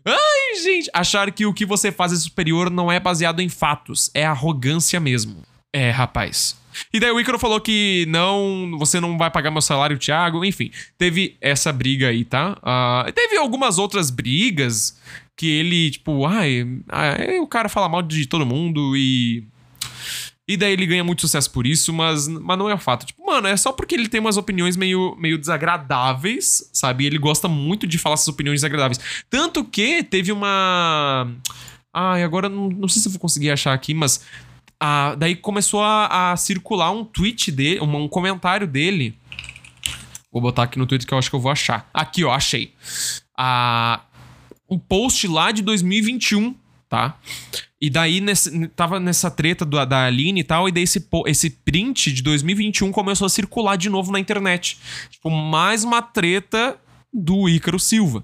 Ai, 0.05 0.63
gente! 0.63 0.89
Achar 0.93 1.31
que 1.31 1.45
o 1.45 1.53
que 1.53 1.65
você 1.65 1.91
faz 1.91 2.12
é 2.12 2.15
superior 2.15 2.69
não 2.69 2.91
é 2.91 2.99
baseado 2.99 3.41
em 3.41 3.49
fatos, 3.49 4.09
é 4.13 4.25
arrogância 4.25 4.99
mesmo. 4.99 5.43
É, 5.73 5.91
rapaz. 5.91 6.58
E 6.93 6.99
daí 6.99 7.12
o 7.12 7.19
Ícaro 7.19 7.39
falou 7.39 7.60
que 7.60 8.05
não, 8.08 8.75
você 8.77 8.99
não 8.99 9.17
vai 9.17 9.29
pagar 9.29 9.51
meu 9.51 9.62
salário, 9.62 9.97
Thiago. 9.97 10.43
Enfim, 10.45 10.71
teve 10.97 11.36
essa 11.41 11.71
briga 11.71 12.10
aí, 12.10 12.23
tá? 12.23 12.58
Uh, 12.62 13.12
teve 13.12 13.38
algumas 13.38 13.77
outras 13.77 14.10
brigas 14.10 14.97
que 15.36 15.47
ele, 15.47 15.91
tipo, 15.91 16.25
ai, 16.25 16.67
ai, 16.89 17.39
o 17.39 17.47
cara 17.47 17.69
fala 17.69 17.89
mal 17.89 18.01
de 18.01 18.25
todo 18.25 18.45
mundo 18.45 18.95
e. 18.95 19.43
E 20.47 20.58
daí 20.58 20.73
ele 20.73 20.88
ganha 20.88 21.03
muito 21.03 21.21
sucesso 21.21 21.51
por 21.51 21.67
isso, 21.67 21.93
mas, 21.93 22.27
mas 22.27 22.58
não 22.58 22.67
é 22.67 22.73
o 22.73 22.77
fato. 22.79 23.05
Tipo, 23.05 23.23
mano, 23.23 23.47
é 23.47 23.55
só 23.55 23.71
porque 23.71 23.93
ele 23.93 24.10
tem 24.10 24.19
umas 24.19 24.36
opiniões 24.36 24.75
meio, 24.75 25.15
meio 25.19 25.38
desagradáveis, 25.38 26.67
sabe? 26.73 27.05
ele 27.05 27.19
gosta 27.19 27.47
muito 27.47 27.86
de 27.86 27.99
falar 27.99 28.15
essas 28.15 28.29
opiniões 28.29 28.62
desagradáveis. 28.62 28.99
Tanto 29.29 29.63
que 29.63 30.01
teve 30.01 30.32
uma. 30.32 31.32
Ai, 31.93 32.23
agora 32.23 32.49
não, 32.49 32.67
não 32.67 32.88
sei 32.88 32.99
se 32.99 33.08
eu 33.08 33.12
vou 33.12 33.21
conseguir 33.21 33.51
achar 33.51 33.73
aqui, 33.73 33.93
mas 33.93 34.25
daí 35.17 35.35
começou 35.35 35.81
a, 35.81 36.31
a, 36.31 36.37
circular 36.37 36.91
um 36.91 37.03
tweet 37.03 37.51
dele, 37.51 37.81
um, 37.81 38.03
um, 38.03 38.07
comentário 38.07 38.65
dele. 38.65 39.17
Vou 40.31 40.41
botar 40.41 40.63
aqui 40.63 40.79
no 40.79 40.85
Twitter 40.85 41.07
que 41.07 41.13
eu 41.13 41.17
acho 41.17 41.29
que 41.29 41.35
eu 41.35 41.39
vou 41.39 41.51
achar. 41.51 41.89
Aqui, 41.93 42.23
ó, 42.23 42.31
achei. 42.31 42.73
Ah, 43.37 44.01
um 44.69 44.77
post 44.77 45.27
lá 45.27 45.51
de 45.51 45.61
2021, 45.61 46.55
tá? 46.87 47.17
E 47.81 47.89
daí 47.89 48.21
nesse, 48.21 48.67
tava 48.69 48.99
nessa 48.99 49.31
treta 49.31 49.65
do, 49.65 49.83
da 49.85 50.05
Aline 50.05 50.41
e 50.41 50.43
tal, 50.43 50.67
e 50.67 50.71
daí 50.71 50.83
esse, 50.83 51.07
esse 51.25 51.49
print 51.49 52.11
de 52.11 52.21
2021 52.21 52.91
começou 52.91 53.25
a 53.25 53.29
circular 53.29 53.75
de 53.75 53.89
novo 53.89 54.11
na 54.11 54.19
internet. 54.19 54.77
Tipo, 55.09 55.29
mais 55.29 55.83
uma 55.83 56.01
treta 56.01 56.77
do 57.11 57.49
Ícaro 57.49 57.79
Silva. 57.79 58.23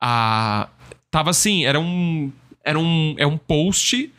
Ah, 0.00 0.68
tava 1.10 1.30
assim, 1.30 1.64
era 1.64 1.80
um. 1.80 2.32
Era 2.64 2.78
um, 2.80 3.14
é 3.16 3.26
um 3.26 3.38
post 3.38 4.12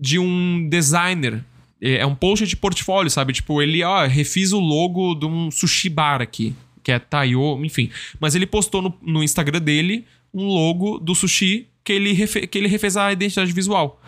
de 0.00 0.18
um 0.18 0.66
designer. 0.68 1.44
É, 1.80 1.98
é 1.98 2.06
um 2.06 2.14
post 2.14 2.46
de 2.46 2.56
portfólio, 2.56 3.10
sabe? 3.10 3.32
Tipo, 3.32 3.60
ele, 3.60 3.82
ó, 3.82 4.06
refiz 4.06 4.52
o 4.52 4.58
logo 4.58 5.14
de 5.14 5.26
um 5.26 5.50
sushi 5.50 5.88
bar 5.88 6.22
aqui, 6.22 6.54
que 6.82 6.90
é 6.90 6.98
Taio, 6.98 7.62
enfim. 7.64 7.90
Mas 8.18 8.34
ele 8.34 8.46
postou 8.46 8.80
no, 8.80 8.98
no 9.02 9.22
Instagram 9.22 9.60
dele 9.60 10.06
um 10.32 10.46
logo 10.46 10.98
do 10.98 11.14
sushi 11.14 11.68
que 11.84 11.92
ele, 11.92 12.12
refe 12.12 12.46
que 12.46 12.56
ele 12.58 12.68
refez 12.68 12.96
a 12.96 13.12
identidade 13.12 13.52
visual. 13.52 14.00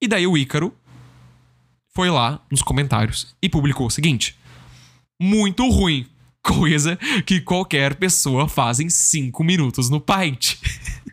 E 0.00 0.06
daí 0.06 0.26
o 0.26 0.36
Ícaro 0.36 0.72
foi 1.94 2.10
lá 2.10 2.40
nos 2.50 2.62
comentários 2.62 3.34
e 3.42 3.48
publicou 3.48 3.86
o 3.86 3.90
seguinte: 3.90 4.36
Muito 5.20 5.68
ruim. 5.68 6.06
Coisa 6.40 6.96
que 7.26 7.40
qualquer 7.40 7.96
pessoa 7.96 8.48
faz 8.48 8.80
em 8.80 8.88
5 8.88 9.42
minutos 9.44 9.90
no 9.90 10.00
Paint. 10.00 10.56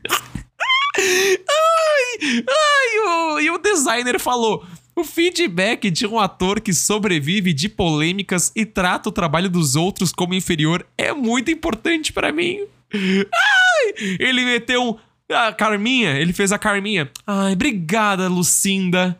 ai, 0.98 2.44
ai, 2.48 3.50
o, 3.50 3.60
designer 3.96 4.20
falou: 4.20 4.66
o 4.96 5.04
feedback 5.04 5.90
de 5.90 6.06
um 6.06 6.20
ator 6.20 6.60
que 6.60 6.74
sobrevive 6.74 7.54
de 7.54 7.70
polêmicas 7.70 8.52
e 8.56 8.66
trata 8.66 9.10
o 9.10 9.12
trabalho 9.12 9.50
dos 9.50 9.76
outros 9.76 10.12
como 10.12 10.34
inferior 10.34 10.86
é 10.98 11.14
muito 11.14 11.52
importante 11.52 12.12
para 12.12 12.32
mim. 12.32 12.60
Ai, 12.94 14.18
ele 14.20 14.46
meteu 14.46 14.84
um. 14.84 14.98
A 15.28 15.52
Carminha, 15.52 16.12
ele 16.20 16.34
fez 16.34 16.52
a 16.52 16.60
Carminha. 16.60 17.10
Ai, 17.26 17.54
obrigada, 17.54 18.28
Lucinda. 18.28 19.18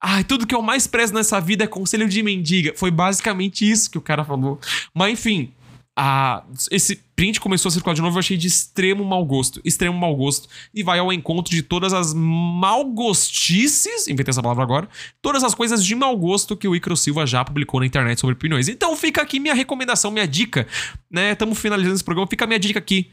Ai, 0.00 0.22
tudo 0.22 0.46
que 0.46 0.54
eu 0.54 0.62
mais 0.62 0.86
prezo 0.86 1.12
nessa 1.12 1.40
vida 1.40 1.64
é 1.64 1.66
conselho 1.66 2.08
de 2.08 2.22
mendiga. 2.22 2.72
Foi 2.76 2.90
basicamente 2.90 3.68
isso 3.68 3.90
que 3.90 3.98
o 3.98 4.02
cara 4.02 4.24
falou. 4.24 4.60
Mas 4.94 5.12
enfim, 5.12 5.50
a, 5.96 6.44
esse 6.70 7.02
print 7.16 7.40
começou 7.40 7.68
a 7.68 7.72
circular 7.72 7.94
de 7.94 8.02
novo, 8.02 8.16
eu 8.16 8.20
achei 8.20 8.36
de 8.36 8.46
extremo 8.46 9.04
mau 9.04 9.24
gosto. 9.24 9.60
Extremo 9.64 9.96
mau 9.96 10.14
gosto. 10.14 10.48
E 10.74 10.82
vai 10.82 10.98
ao 10.98 11.12
encontro 11.12 11.54
de 11.54 11.62
todas 11.62 11.92
as 11.92 12.12
malgostices, 12.14 14.08
inventei 14.08 14.30
essa 14.30 14.42
palavra 14.42 14.64
agora, 14.64 14.88
todas 15.22 15.44
as 15.44 15.54
coisas 15.54 15.84
de 15.84 15.94
mau 15.94 16.16
gosto 16.16 16.56
que 16.56 16.66
o 16.66 16.74
Icaro 16.74 16.96
Silva 16.96 17.26
já 17.26 17.44
publicou 17.44 17.80
na 17.80 17.86
internet 17.86 18.20
sobre 18.20 18.34
opiniões. 18.34 18.68
Então 18.68 18.96
fica 18.96 19.22
aqui 19.22 19.38
minha 19.38 19.54
recomendação, 19.54 20.10
minha 20.10 20.26
dica, 20.26 20.66
né? 21.10 21.32
Estamos 21.32 21.58
finalizando 21.58 21.94
esse 21.94 22.04
programa, 22.04 22.28
fica 22.28 22.44
a 22.44 22.48
minha 22.48 22.58
dica 22.58 22.78
aqui. 22.78 23.10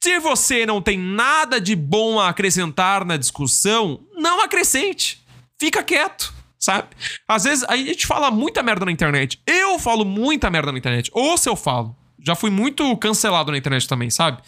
Se 0.00 0.18
você 0.20 0.64
não 0.64 0.80
tem 0.80 0.96
nada 0.96 1.60
de 1.60 1.74
bom 1.74 2.20
a 2.20 2.28
acrescentar 2.28 3.04
na 3.04 3.16
discussão, 3.16 4.00
não 4.16 4.40
acrescente. 4.42 5.20
Fica 5.58 5.82
quieto 5.82 6.38
sabe? 6.58 6.88
Às 7.26 7.44
vezes 7.44 7.64
a 7.68 7.76
gente 7.76 8.06
fala 8.06 8.30
muita 8.30 8.62
merda 8.62 8.84
na 8.84 8.90
internet. 8.90 9.40
Eu 9.46 9.78
falo 9.78 10.04
muita 10.04 10.50
merda 10.50 10.72
na 10.72 10.78
internet. 10.78 11.10
Ou 11.14 11.38
se 11.38 11.48
eu 11.48 11.54
falo. 11.54 11.96
Já 12.20 12.34
fui 12.34 12.50
muito 12.50 12.96
cancelado 12.96 13.52
na 13.52 13.58
internet 13.58 13.86
também, 13.88 14.10
sabe? 14.10 14.42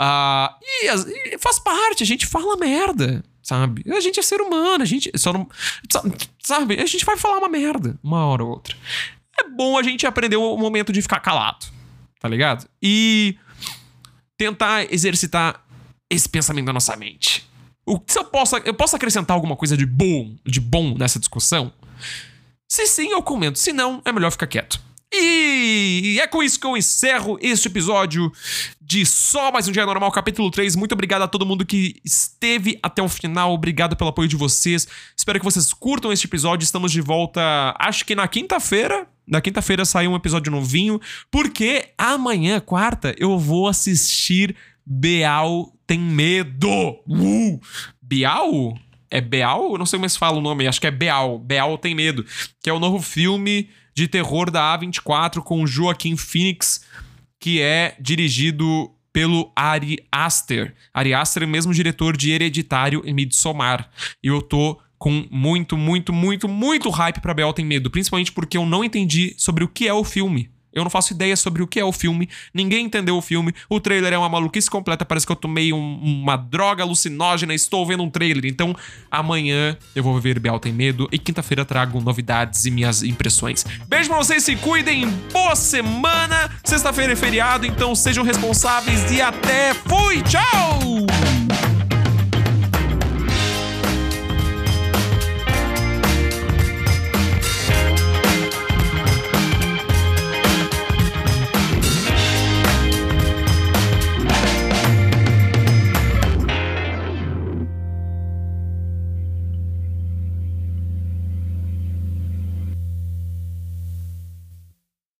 Uh, 0.00 0.48
e, 0.62 1.34
e, 1.34 1.38
faz 1.38 1.58
parte, 1.58 2.02
a 2.02 2.06
gente 2.06 2.26
fala 2.26 2.56
merda, 2.56 3.22
sabe? 3.42 3.84
A 3.90 4.00
gente 4.00 4.18
é 4.18 4.22
ser 4.22 4.40
humano, 4.40 4.82
a 4.82 4.86
gente 4.86 5.10
só 5.16 5.32
não. 5.32 5.48
Sabe? 6.42 6.80
A 6.80 6.86
gente 6.86 7.04
vai 7.04 7.16
falar 7.16 7.38
uma 7.38 7.48
merda 7.48 7.98
uma 8.02 8.24
hora 8.26 8.44
ou 8.44 8.50
outra. 8.50 8.76
É 9.38 9.48
bom 9.48 9.78
a 9.78 9.82
gente 9.82 10.06
aprender 10.06 10.36
o 10.36 10.56
momento 10.56 10.92
de 10.92 11.02
ficar 11.02 11.20
calado, 11.20 11.66
tá 12.18 12.28
ligado? 12.28 12.68
E 12.82 13.36
tentar 14.36 14.92
exercitar 14.92 15.64
esse 16.08 16.28
pensamento 16.28 16.66
na 16.66 16.72
nossa 16.72 16.96
mente. 16.96 17.48
O, 17.86 18.00
se 18.06 18.18
eu 18.18 18.24
posso, 18.24 18.56
eu 18.58 18.74
posso 18.74 18.96
acrescentar 18.96 19.34
alguma 19.34 19.56
coisa 19.56 19.76
de 19.76 19.86
bom, 19.86 20.36
de 20.44 20.60
bom 20.60 20.96
nessa 20.96 21.18
discussão? 21.18 21.72
Se 22.68 22.86
sim, 22.86 23.10
eu 23.10 23.22
comento. 23.22 23.58
Se 23.58 23.72
não, 23.72 24.00
é 24.04 24.12
melhor 24.12 24.30
ficar 24.30 24.46
quieto. 24.46 24.80
E 25.12 26.20
é 26.20 26.26
com 26.28 26.40
isso 26.40 26.60
que 26.60 26.66
eu 26.66 26.76
encerro 26.76 27.36
este 27.42 27.66
episódio 27.66 28.30
de 28.80 29.04
Só 29.04 29.50
Mais 29.50 29.66
Um 29.66 29.72
Dia 29.72 29.84
Normal, 29.84 30.12
capítulo 30.12 30.50
3. 30.52 30.76
Muito 30.76 30.92
obrigado 30.92 31.22
a 31.22 31.28
todo 31.28 31.44
mundo 31.44 31.66
que 31.66 32.00
esteve 32.04 32.78
até 32.80 33.02
o 33.02 33.08
final. 33.08 33.52
Obrigado 33.52 33.96
pelo 33.96 34.10
apoio 34.10 34.28
de 34.28 34.36
vocês. 34.36 34.86
Espero 35.16 35.40
que 35.40 35.44
vocês 35.44 35.72
curtam 35.72 36.12
este 36.12 36.26
episódio. 36.26 36.64
Estamos 36.64 36.92
de 36.92 37.00
volta, 37.00 37.74
acho 37.78 38.04
que 38.04 38.14
na 38.14 38.28
quinta-feira. 38.28 39.08
Na 39.26 39.40
quinta-feira 39.40 39.84
saiu 39.84 40.12
um 40.12 40.16
episódio 40.16 40.50
novinho, 40.50 41.00
porque 41.30 41.90
amanhã, 41.96 42.60
quarta, 42.60 43.14
eu 43.18 43.38
vou 43.38 43.68
assistir 43.68 44.56
Beal 44.84 45.72
tem 45.86 45.98
medo. 45.98 46.70
Uh! 47.08 47.60
Bial? 48.00 48.78
É 49.10 49.20
Beal? 49.20 49.72
Eu 49.72 49.78
não 49.78 49.86
sei 49.86 49.98
como 49.98 50.08
se 50.08 50.18
fala 50.18 50.38
o 50.38 50.40
nome, 50.40 50.68
acho 50.68 50.80
que 50.80 50.86
é 50.86 50.90
Beal. 50.90 51.38
Beal 51.38 51.76
tem 51.78 51.96
medo. 51.96 52.24
Que 52.62 52.70
é 52.70 52.72
o 52.72 52.78
novo 52.78 53.00
filme 53.00 53.68
de 53.94 54.08
terror 54.08 54.50
da 54.50 54.78
A24 54.78 55.42
com 55.42 55.66
Joaquim 55.66 56.16
Phoenix, 56.16 56.84
que 57.38 57.60
é 57.60 57.96
dirigido 58.00 58.90
pelo 59.12 59.52
Ari 59.56 59.98
Aster. 60.10 60.74
Ari 60.94 61.14
Aster 61.14 61.42
é 61.42 61.46
o 61.46 61.48
mesmo 61.48 61.74
diretor 61.74 62.16
de 62.16 62.30
Hereditário 62.30 63.02
e 63.04 63.12
Midsommar. 63.12 63.90
E 64.22 64.28
eu 64.28 64.40
tô 64.40 64.80
com 64.98 65.26
muito, 65.30 65.76
muito, 65.76 66.12
muito, 66.12 66.46
muito 66.46 66.90
hype 66.90 67.20
pra 67.20 67.34
Beal 67.34 67.52
Tem 67.52 67.64
Medo. 67.64 67.90
Principalmente 67.90 68.32
porque 68.32 68.56
eu 68.56 68.66
não 68.66 68.84
entendi 68.84 69.34
sobre 69.38 69.64
o 69.64 69.68
que 69.68 69.88
é 69.88 69.94
o 69.94 70.04
filme. 70.04 70.50
Eu 70.72 70.82
não 70.84 70.90
faço 70.90 71.12
ideia 71.12 71.36
sobre 71.36 71.62
o 71.62 71.66
que 71.66 71.80
é 71.80 71.84
o 71.84 71.92
filme, 71.92 72.28
ninguém 72.54 72.86
entendeu 72.86 73.16
o 73.16 73.22
filme, 73.22 73.52
o 73.68 73.80
trailer 73.80 74.12
é 74.12 74.18
uma 74.18 74.28
maluquice 74.28 74.70
completa, 74.70 75.04
parece 75.04 75.26
que 75.26 75.32
eu 75.32 75.36
tomei 75.36 75.72
um, 75.72 75.98
uma 76.02 76.36
droga 76.36 76.82
alucinógena, 76.82 77.54
estou 77.54 77.86
vendo 77.86 78.02
um 78.02 78.10
trailer. 78.10 78.46
Então, 78.46 78.74
amanhã 79.10 79.76
eu 79.94 80.02
vou 80.02 80.18
ver 80.20 80.38
Bial 80.38 80.60
Tem 80.60 80.72
Medo 80.72 81.08
e 81.10 81.18
quinta-feira 81.18 81.64
trago 81.64 82.00
novidades 82.00 82.64
e 82.64 82.70
minhas 82.70 83.02
impressões. 83.02 83.64
Beijo 83.88 84.08
pra 84.08 84.18
vocês, 84.18 84.42
se 84.44 84.56
cuidem, 84.56 85.08
boa 85.32 85.56
semana! 85.56 86.50
Sexta-feira 86.64 87.12
é 87.12 87.16
feriado, 87.16 87.66
então 87.66 87.94
sejam 87.94 88.24
responsáveis 88.24 89.10
e 89.10 89.20
até 89.20 89.74
fui! 89.74 90.22
Tchau! 90.22 91.69